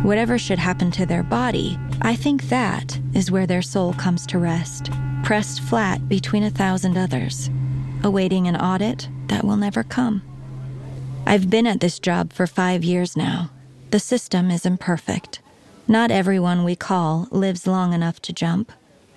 Whatever 0.04 0.38
should 0.38 0.60
happen 0.60 0.92
to 0.92 1.06
their 1.06 1.24
body, 1.24 1.80
I 2.02 2.16
think 2.16 2.50
that 2.50 3.00
is 3.14 3.32
where 3.32 3.48
their 3.48 3.62
soul 3.62 3.94
comes 3.94 4.28
to 4.28 4.38
rest, 4.38 4.92
pressed 5.24 5.62
flat 5.62 6.08
between 6.10 6.44
a 6.44 6.52
thousand 6.52 6.98
others 6.98 7.50
awaiting 8.04 8.48
an 8.48 8.56
audit 8.56 9.10
that 9.28 9.44
will 9.44 9.58
never 9.58 9.84
come. 9.84 10.22
I've 11.26 11.50
been 11.50 11.68
at 11.68 11.80
this 11.80 12.00
job 12.00 12.32
for 12.32 12.48
five 12.48 12.84
years 12.84 13.18
now. 13.18 13.50
The 13.92 14.00
system 14.00 14.50
is 14.52 14.66
imperfect. 14.66 15.40
Not 15.88 16.12
everyone 16.12 16.64
we 16.64 16.76
call 16.76 17.28
lives 17.32 17.68
long 17.68 17.94
enough 17.94 18.22
to 18.24 18.34
jump. 18.34 18.72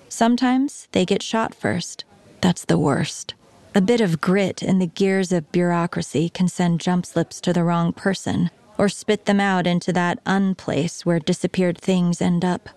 Sometimes 0.09 0.87
they 0.91 1.05
get 1.05 1.21
shot 1.21 1.53
first. 1.55 2.03
That's 2.41 2.65
the 2.65 2.77
worst. 2.77 3.33
A 3.73 3.81
bit 3.81 4.01
of 4.01 4.19
grit 4.19 4.61
in 4.61 4.79
the 4.79 4.87
gears 4.87 5.31
of 5.31 5.51
bureaucracy 5.51 6.27
can 6.27 6.49
send 6.49 6.81
jump 6.81 7.05
slips 7.05 7.39
to 7.41 7.53
the 7.53 7.63
wrong 7.63 7.93
person 7.93 8.49
or 8.77 8.89
spit 8.89 9.25
them 9.25 9.39
out 9.39 9.67
into 9.67 9.93
that 9.93 10.19
unplace 10.25 11.05
where 11.05 11.19
disappeared 11.19 11.77
things 11.77 12.21
end 12.21 12.43
up. 12.43 12.69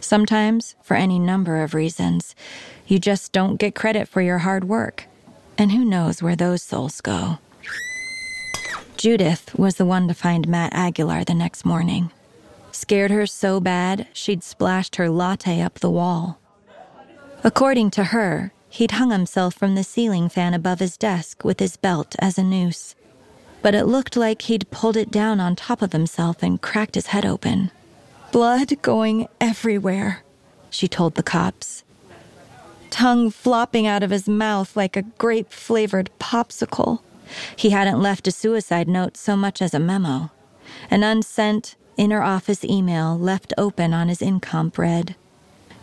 Sometimes, 0.00 0.76
for 0.82 0.96
any 0.96 1.18
number 1.18 1.62
of 1.62 1.74
reasons, 1.74 2.34
you 2.86 2.98
just 2.98 3.32
don't 3.32 3.56
get 3.56 3.74
credit 3.74 4.08
for 4.08 4.22
your 4.22 4.38
hard 4.38 4.64
work. 4.64 5.06
And 5.56 5.72
who 5.72 5.84
knows 5.84 6.22
where 6.22 6.36
those 6.36 6.62
souls 6.62 7.00
go? 7.00 7.38
Judith 8.96 9.54
was 9.56 9.76
the 9.76 9.84
one 9.84 10.08
to 10.08 10.14
find 10.14 10.48
Matt 10.48 10.72
Aguilar 10.72 11.24
the 11.24 11.34
next 11.34 11.64
morning. 11.64 12.10
scared 12.72 13.10
her 13.10 13.26
so 13.26 13.60
bad 13.60 14.06
she'd 14.12 14.42
splashed 14.44 14.96
her 14.96 15.10
latte 15.10 15.60
up 15.60 15.80
the 15.80 15.90
wall. 15.90 16.38
According 17.42 17.90
to 17.92 18.04
her, 18.04 18.52
he'd 18.68 18.92
hung 18.92 19.10
himself 19.10 19.54
from 19.54 19.74
the 19.74 19.84
ceiling 19.84 20.28
fan 20.28 20.54
above 20.54 20.78
his 20.78 20.96
desk 20.96 21.44
with 21.44 21.60
his 21.60 21.76
belt 21.76 22.14
as 22.18 22.38
a 22.38 22.42
noose. 22.44 22.94
But 23.62 23.74
it 23.74 23.86
looked 23.86 24.16
like 24.16 24.42
he'd 24.42 24.70
pulled 24.70 24.96
it 24.96 25.10
down 25.10 25.40
on 25.40 25.56
top 25.56 25.82
of 25.82 25.92
himself 25.92 26.42
and 26.42 26.60
cracked 26.62 26.94
his 26.94 27.08
head 27.08 27.26
open. 27.26 27.70
Blood 28.30 28.82
going 28.82 29.26
everywhere, 29.40 30.22
she 30.68 30.86
told 30.86 31.14
the 31.14 31.22
cops. 31.22 31.82
Tongue 32.90 33.30
flopping 33.30 33.86
out 33.86 34.02
of 34.02 34.10
his 34.10 34.28
mouth 34.28 34.76
like 34.76 34.96
a 34.96 35.02
grape 35.02 35.50
flavored 35.50 36.10
popsicle. 36.18 37.00
He 37.56 37.70
hadn't 37.70 38.02
left 38.02 38.26
a 38.26 38.30
suicide 38.30 38.86
note 38.86 39.16
so 39.16 39.34
much 39.34 39.62
as 39.62 39.72
a 39.72 39.78
memo. 39.78 40.30
An 40.90 41.02
unsent, 41.02 41.76
inner 41.96 42.22
office 42.22 42.64
email 42.64 43.18
left 43.18 43.54
open 43.56 43.94
on 43.94 44.08
his 44.08 44.20
incomp 44.20 44.76
read 44.76 45.16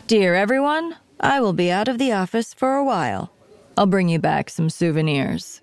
Dear 0.06 0.36
everyone, 0.36 0.96
I 1.18 1.40
will 1.40 1.52
be 1.52 1.70
out 1.70 1.88
of 1.88 1.98
the 1.98 2.12
office 2.12 2.54
for 2.54 2.76
a 2.76 2.84
while. 2.84 3.32
I'll 3.76 3.86
bring 3.86 4.08
you 4.08 4.20
back 4.20 4.50
some 4.50 4.70
souvenirs. 4.70 5.60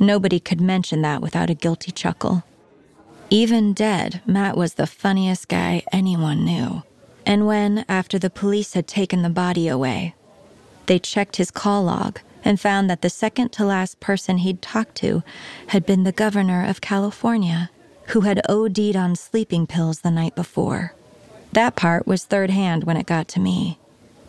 Nobody 0.00 0.40
could 0.40 0.60
mention 0.60 1.02
that 1.02 1.22
without 1.22 1.48
a 1.48 1.54
guilty 1.54 1.92
chuckle. 1.92 2.42
Even 3.32 3.72
dead, 3.72 4.20
Matt 4.26 4.58
was 4.58 4.74
the 4.74 4.86
funniest 4.86 5.48
guy 5.48 5.82
anyone 5.90 6.44
knew. 6.44 6.82
And 7.24 7.46
when, 7.46 7.86
after 7.88 8.18
the 8.18 8.28
police 8.28 8.74
had 8.74 8.86
taken 8.86 9.22
the 9.22 9.30
body 9.30 9.68
away, 9.68 10.14
they 10.84 10.98
checked 10.98 11.36
his 11.36 11.50
call 11.50 11.84
log 11.84 12.20
and 12.44 12.60
found 12.60 12.90
that 12.90 13.00
the 13.00 13.08
second 13.08 13.50
to 13.52 13.64
last 13.64 14.00
person 14.00 14.36
he'd 14.36 14.60
talked 14.60 14.96
to 14.96 15.22
had 15.68 15.86
been 15.86 16.04
the 16.04 16.12
governor 16.12 16.62
of 16.68 16.82
California, 16.82 17.70
who 18.08 18.20
had 18.20 18.46
OD'd 18.50 18.96
on 18.96 19.16
sleeping 19.16 19.66
pills 19.66 20.00
the 20.00 20.10
night 20.10 20.34
before. 20.34 20.94
That 21.52 21.74
part 21.74 22.06
was 22.06 22.26
third 22.26 22.50
hand 22.50 22.84
when 22.84 22.98
it 22.98 23.06
got 23.06 23.28
to 23.28 23.40
me, 23.40 23.78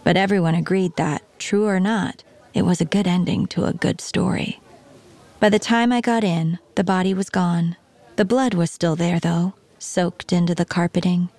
but 0.06 0.16
everyone 0.16 0.56
agreed 0.56 0.96
that, 0.96 1.24
true 1.40 1.68
or 1.68 1.82
not, 1.82 2.24
it 2.54 2.62
was 2.62 2.80
a 2.80 2.86
good 2.86 3.06
ending 3.06 3.48
to 3.48 3.66
a 3.66 3.74
good 3.74 4.00
story. 4.00 4.62
By 5.42 5.50
the 5.50 5.60
time 5.60 5.92
I 5.92 6.00
got 6.00 6.24
in, 6.24 6.60
the 6.76 6.86
body 6.86 7.14
was 7.14 7.30
gone. 7.30 7.76
The 8.16 8.26
blood 8.26 8.54
was 8.54 8.70
still 8.70 8.96
there, 8.96 9.20
though, 9.20 9.54
soaked 9.80 10.32
into 10.32 10.54
the 10.54 10.66
carpeting. 10.66 11.30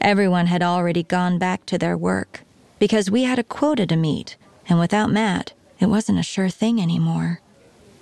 Everyone 0.00 0.46
had 0.46 0.62
already 0.62 1.02
gone 1.02 1.38
back 1.38 1.66
to 1.66 1.76
their 1.76 1.96
work 1.96 2.42
because 2.78 3.10
we 3.10 3.24
had 3.24 3.38
a 3.38 3.44
quota 3.44 3.86
to 3.86 3.96
meet, 3.96 4.36
and 4.68 4.78
without 4.78 5.10
Matt, 5.10 5.52
it 5.78 5.86
wasn't 5.86 6.18
a 6.18 6.22
sure 6.22 6.48
thing 6.48 6.80
anymore. 6.80 7.40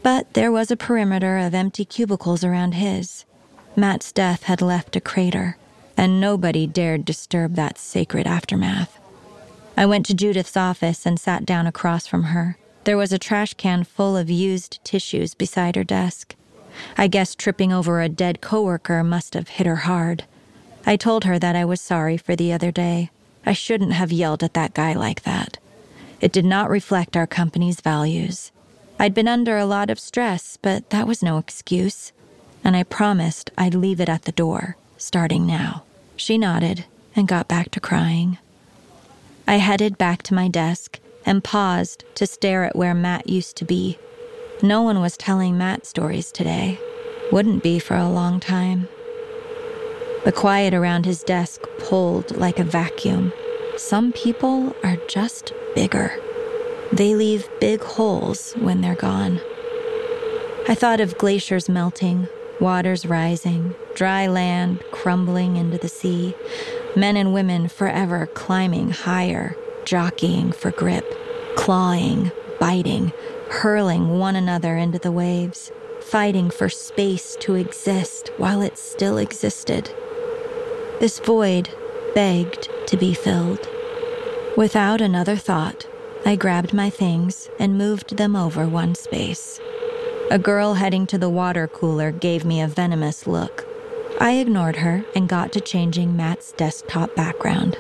But 0.02 0.34
there 0.34 0.52
was 0.52 0.70
a 0.70 0.76
perimeter 0.76 1.38
of 1.38 1.54
empty 1.54 1.84
cubicles 1.84 2.44
around 2.44 2.72
his. 2.72 3.24
Matt's 3.74 4.12
death 4.12 4.44
had 4.44 4.62
left 4.62 4.94
a 4.94 5.00
crater, 5.00 5.56
and 5.96 6.20
nobody 6.20 6.66
dared 6.66 7.04
disturb 7.04 7.54
that 7.56 7.78
sacred 7.78 8.26
aftermath. 8.26 8.98
I 9.76 9.86
went 9.86 10.06
to 10.06 10.14
Judith's 10.14 10.56
office 10.56 11.04
and 11.04 11.18
sat 11.18 11.44
down 11.44 11.66
across 11.66 12.06
from 12.06 12.24
her. 12.24 12.58
There 12.84 12.96
was 12.96 13.12
a 13.12 13.18
trash 13.18 13.54
can 13.54 13.82
full 13.82 14.16
of 14.16 14.30
used 14.30 14.78
tissues 14.84 15.34
beside 15.34 15.74
her 15.74 15.84
desk. 15.84 16.36
I 16.96 17.06
guess 17.06 17.34
tripping 17.34 17.72
over 17.72 18.00
a 18.00 18.08
dead 18.08 18.40
coworker 18.40 19.02
must 19.04 19.34
have 19.34 19.48
hit 19.48 19.66
her 19.66 19.76
hard. 19.76 20.24
I 20.86 20.96
told 20.96 21.24
her 21.24 21.38
that 21.38 21.56
I 21.56 21.64
was 21.64 21.80
sorry 21.80 22.16
for 22.16 22.36
the 22.36 22.52
other 22.52 22.70
day. 22.70 23.10
I 23.46 23.52
shouldn't 23.52 23.92
have 23.92 24.12
yelled 24.12 24.42
at 24.42 24.54
that 24.54 24.74
guy 24.74 24.92
like 24.92 25.22
that. 25.22 25.58
It 26.20 26.32
did 26.32 26.44
not 26.44 26.70
reflect 26.70 27.16
our 27.16 27.26
company's 27.26 27.80
values. 27.80 28.50
I'd 28.98 29.14
been 29.14 29.28
under 29.28 29.58
a 29.58 29.66
lot 29.66 29.90
of 29.90 29.98
stress, 29.98 30.56
but 30.60 30.90
that 30.90 31.06
was 31.06 31.22
no 31.22 31.38
excuse. 31.38 32.12
And 32.62 32.76
I 32.76 32.84
promised 32.84 33.50
I'd 33.58 33.74
leave 33.74 34.00
it 34.00 34.08
at 34.08 34.22
the 34.22 34.32
door, 34.32 34.76
starting 34.96 35.46
now. 35.46 35.82
She 36.16 36.38
nodded 36.38 36.84
and 37.16 37.28
got 37.28 37.48
back 37.48 37.70
to 37.72 37.80
crying. 37.80 38.38
I 39.46 39.56
headed 39.56 39.98
back 39.98 40.22
to 40.24 40.34
my 40.34 40.48
desk 40.48 40.98
and 41.26 41.44
paused 41.44 42.04
to 42.14 42.26
stare 42.26 42.64
at 42.64 42.76
where 42.76 42.94
Matt 42.94 43.28
used 43.28 43.56
to 43.56 43.64
be. 43.64 43.98
No 44.64 44.80
one 44.80 45.02
was 45.02 45.18
telling 45.18 45.58
Matt 45.58 45.84
stories 45.84 46.32
today. 46.32 46.80
Wouldn't 47.30 47.62
be 47.62 47.78
for 47.78 47.98
a 47.98 48.08
long 48.08 48.40
time. 48.40 48.88
The 50.24 50.32
quiet 50.32 50.72
around 50.72 51.04
his 51.04 51.22
desk 51.22 51.60
pulled 51.76 52.34
like 52.38 52.58
a 52.58 52.64
vacuum. 52.64 53.34
Some 53.76 54.10
people 54.10 54.74
are 54.82 54.96
just 55.06 55.52
bigger. 55.74 56.18
They 56.90 57.14
leave 57.14 57.46
big 57.60 57.82
holes 57.82 58.54
when 58.54 58.80
they're 58.80 58.94
gone. 58.94 59.42
I 60.66 60.74
thought 60.74 60.98
of 60.98 61.18
glaciers 61.18 61.68
melting, 61.68 62.26
waters 62.58 63.04
rising, 63.04 63.74
dry 63.94 64.26
land 64.26 64.82
crumbling 64.92 65.56
into 65.56 65.76
the 65.76 65.88
sea, 65.88 66.34
men 66.96 67.18
and 67.18 67.34
women 67.34 67.68
forever 67.68 68.24
climbing 68.28 68.92
higher, 68.92 69.58
jockeying 69.84 70.52
for 70.52 70.70
grip, 70.70 71.04
clawing, 71.54 72.32
biting, 72.58 73.12
hurling 73.54 74.18
one 74.18 74.34
another 74.34 74.76
into 74.76 74.98
the 74.98 75.12
waves, 75.12 75.70
fighting 76.00 76.50
for 76.50 76.68
space 76.68 77.36
to 77.36 77.54
exist 77.54 78.30
while 78.36 78.60
it 78.60 78.76
still 78.76 79.16
existed. 79.16 79.88
This 80.98 81.20
void 81.20 81.70
begged 82.14 82.68
to 82.86 82.96
be 82.96 83.14
filled. 83.14 83.68
Without 84.56 85.00
another 85.00 85.36
thought, 85.36 85.86
I 86.26 86.36
grabbed 86.36 86.72
my 86.72 86.90
things 86.90 87.48
and 87.58 87.78
moved 87.78 88.16
them 88.16 88.34
over 88.34 88.66
one 88.66 88.94
space. 88.94 89.60
A 90.30 90.38
girl 90.38 90.74
heading 90.74 91.06
to 91.08 91.18
the 91.18 91.28
water 91.28 91.68
cooler 91.68 92.10
gave 92.10 92.44
me 92.44 92.60
a 92.60 92.66
venomous 92.68 93.26
look. 93.26 93.66
I 94.20 94.32
ignored 94.32 94.76
her 94.76 95.04
and 95.14 95.28
got 95.28 95.52
to 95.52 95.60
changing 95.60 96.16
Matt's 96.16 96.52
desktop 96.52 97.14
background. 97.14 97.78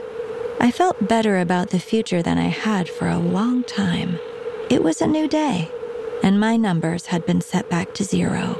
I 0.60 0.70
felt 0.70 1.08
better 1.08 1.40
about 1.40 1.70
the 1.70 1.78
future 1.78 2.22
than 2.22 2.38
I 2.38 2.48
had 2.48 2.88
for 2.88 3.08
a 3.08 3.18
long 3.18 3.64
time. 3.64 4.18
It 4.70 4.82
was 4.82 5.02
a 5.02 5.06
new 5.06 5.28
day, 5.28 5.70
and 6.22 6.40
my 6.40 6.56
numbers 6.56 7.06
had 7.06 7.26
been 7.26 7.42
set 7.42 7.68
back 7.68 7.92
to 7.94 8.04
zero. 8.04 8.58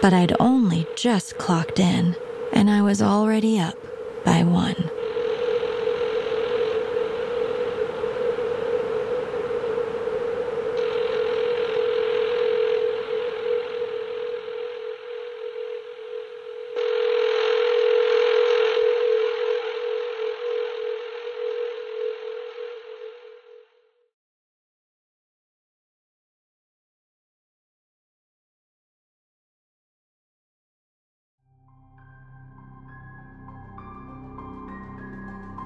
But 0.00 0.12
I'd 0.12 0.36
only 0.38 0.86
just 0.94 1.36
clocked 1.36 1.80
in, 1.80 2.14
and 2.52 2.70
I 2.70 2.80
was 2.82 3.02
already 3.02 3.58
up 3.58 3.76
by 4.24 4.44
one. 4.44 4.90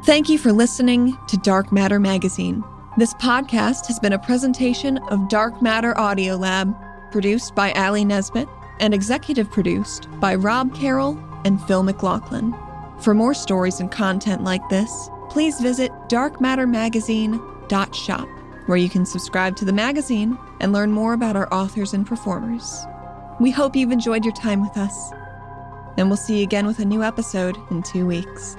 Thank 0.06 0.28
you 0.28 0.38
for 0.38 0.52
listening 0.52 1.18
to 1.26 1.36
Dark 1.38 1.72
Matter 1.72 1.98
Magazine. 1.98 2.62
This 2.96 3.12
podcast 3.14 3.88
has 3.88 3.98
been 3.98 4.12
a 4.12 4.18
presentation 4.20 4.98
of 5.10 5.28
Dark 5.28 5.60
Matter 5.60 5.98
Audio 5.98 6.36
Lab, 6.36 6.72
produced 7.10 7.56
by 7.56 7.72
Ali 7.72 8.04
Nesbitt 8.04 8.46
and 8.78 8.94
executive 8.94 9.50
produced 9.50 10.06
by 10.20 10.36
Rob 10.36 10.72
Carroll 10.76 11.18
and 11.44 11.60
Phil 11.64 11.82
McLaughlin. 11.82 12.54
For 13.00 13.14
more 13.14 13.34
stories 13.34 13.80
and 13.80 13.90
content 13.90 14.44
like 14.44 14.62
this, 14.68 15.10
please 15.28 15.60
visit 15.60 15.90
darkmattermagazine.shop, 16.08 18.28
where 18.66 18.78
you 18.78 18.88
can 18.88 19.04
subscribe 19.04 19.56
to 19.56 19.64
the 19.64 19.72
magazine 19.72 20.38
and 20.60 20.72
learn 20.72 20.92
more 20.92 21.14
about 21.14 21.34
our 21.34 21.52
authors 21.52 21.94
and 21.94 22.06
performers. 22.06 22.86
We 23.40 23.50
hope 23.50 23.74
you've 23.74 23.90
enjoyed 23.90 24.24
your 24.24 24.34
time 24.34 24.60
with 24.60 24.76
us, 24.76 25.10
and 25.98 26.06
we'll 26.06 26.16
see 26.16 26.36
you 26.36 26.44
again 26.44 26.68
with 26.68 26.78
a 26.78 26.84
new 26.84 27.02
episode 27.02 27.58
in 27.72 27.82
two 27.82 28.06
weeks. 28.06 28.56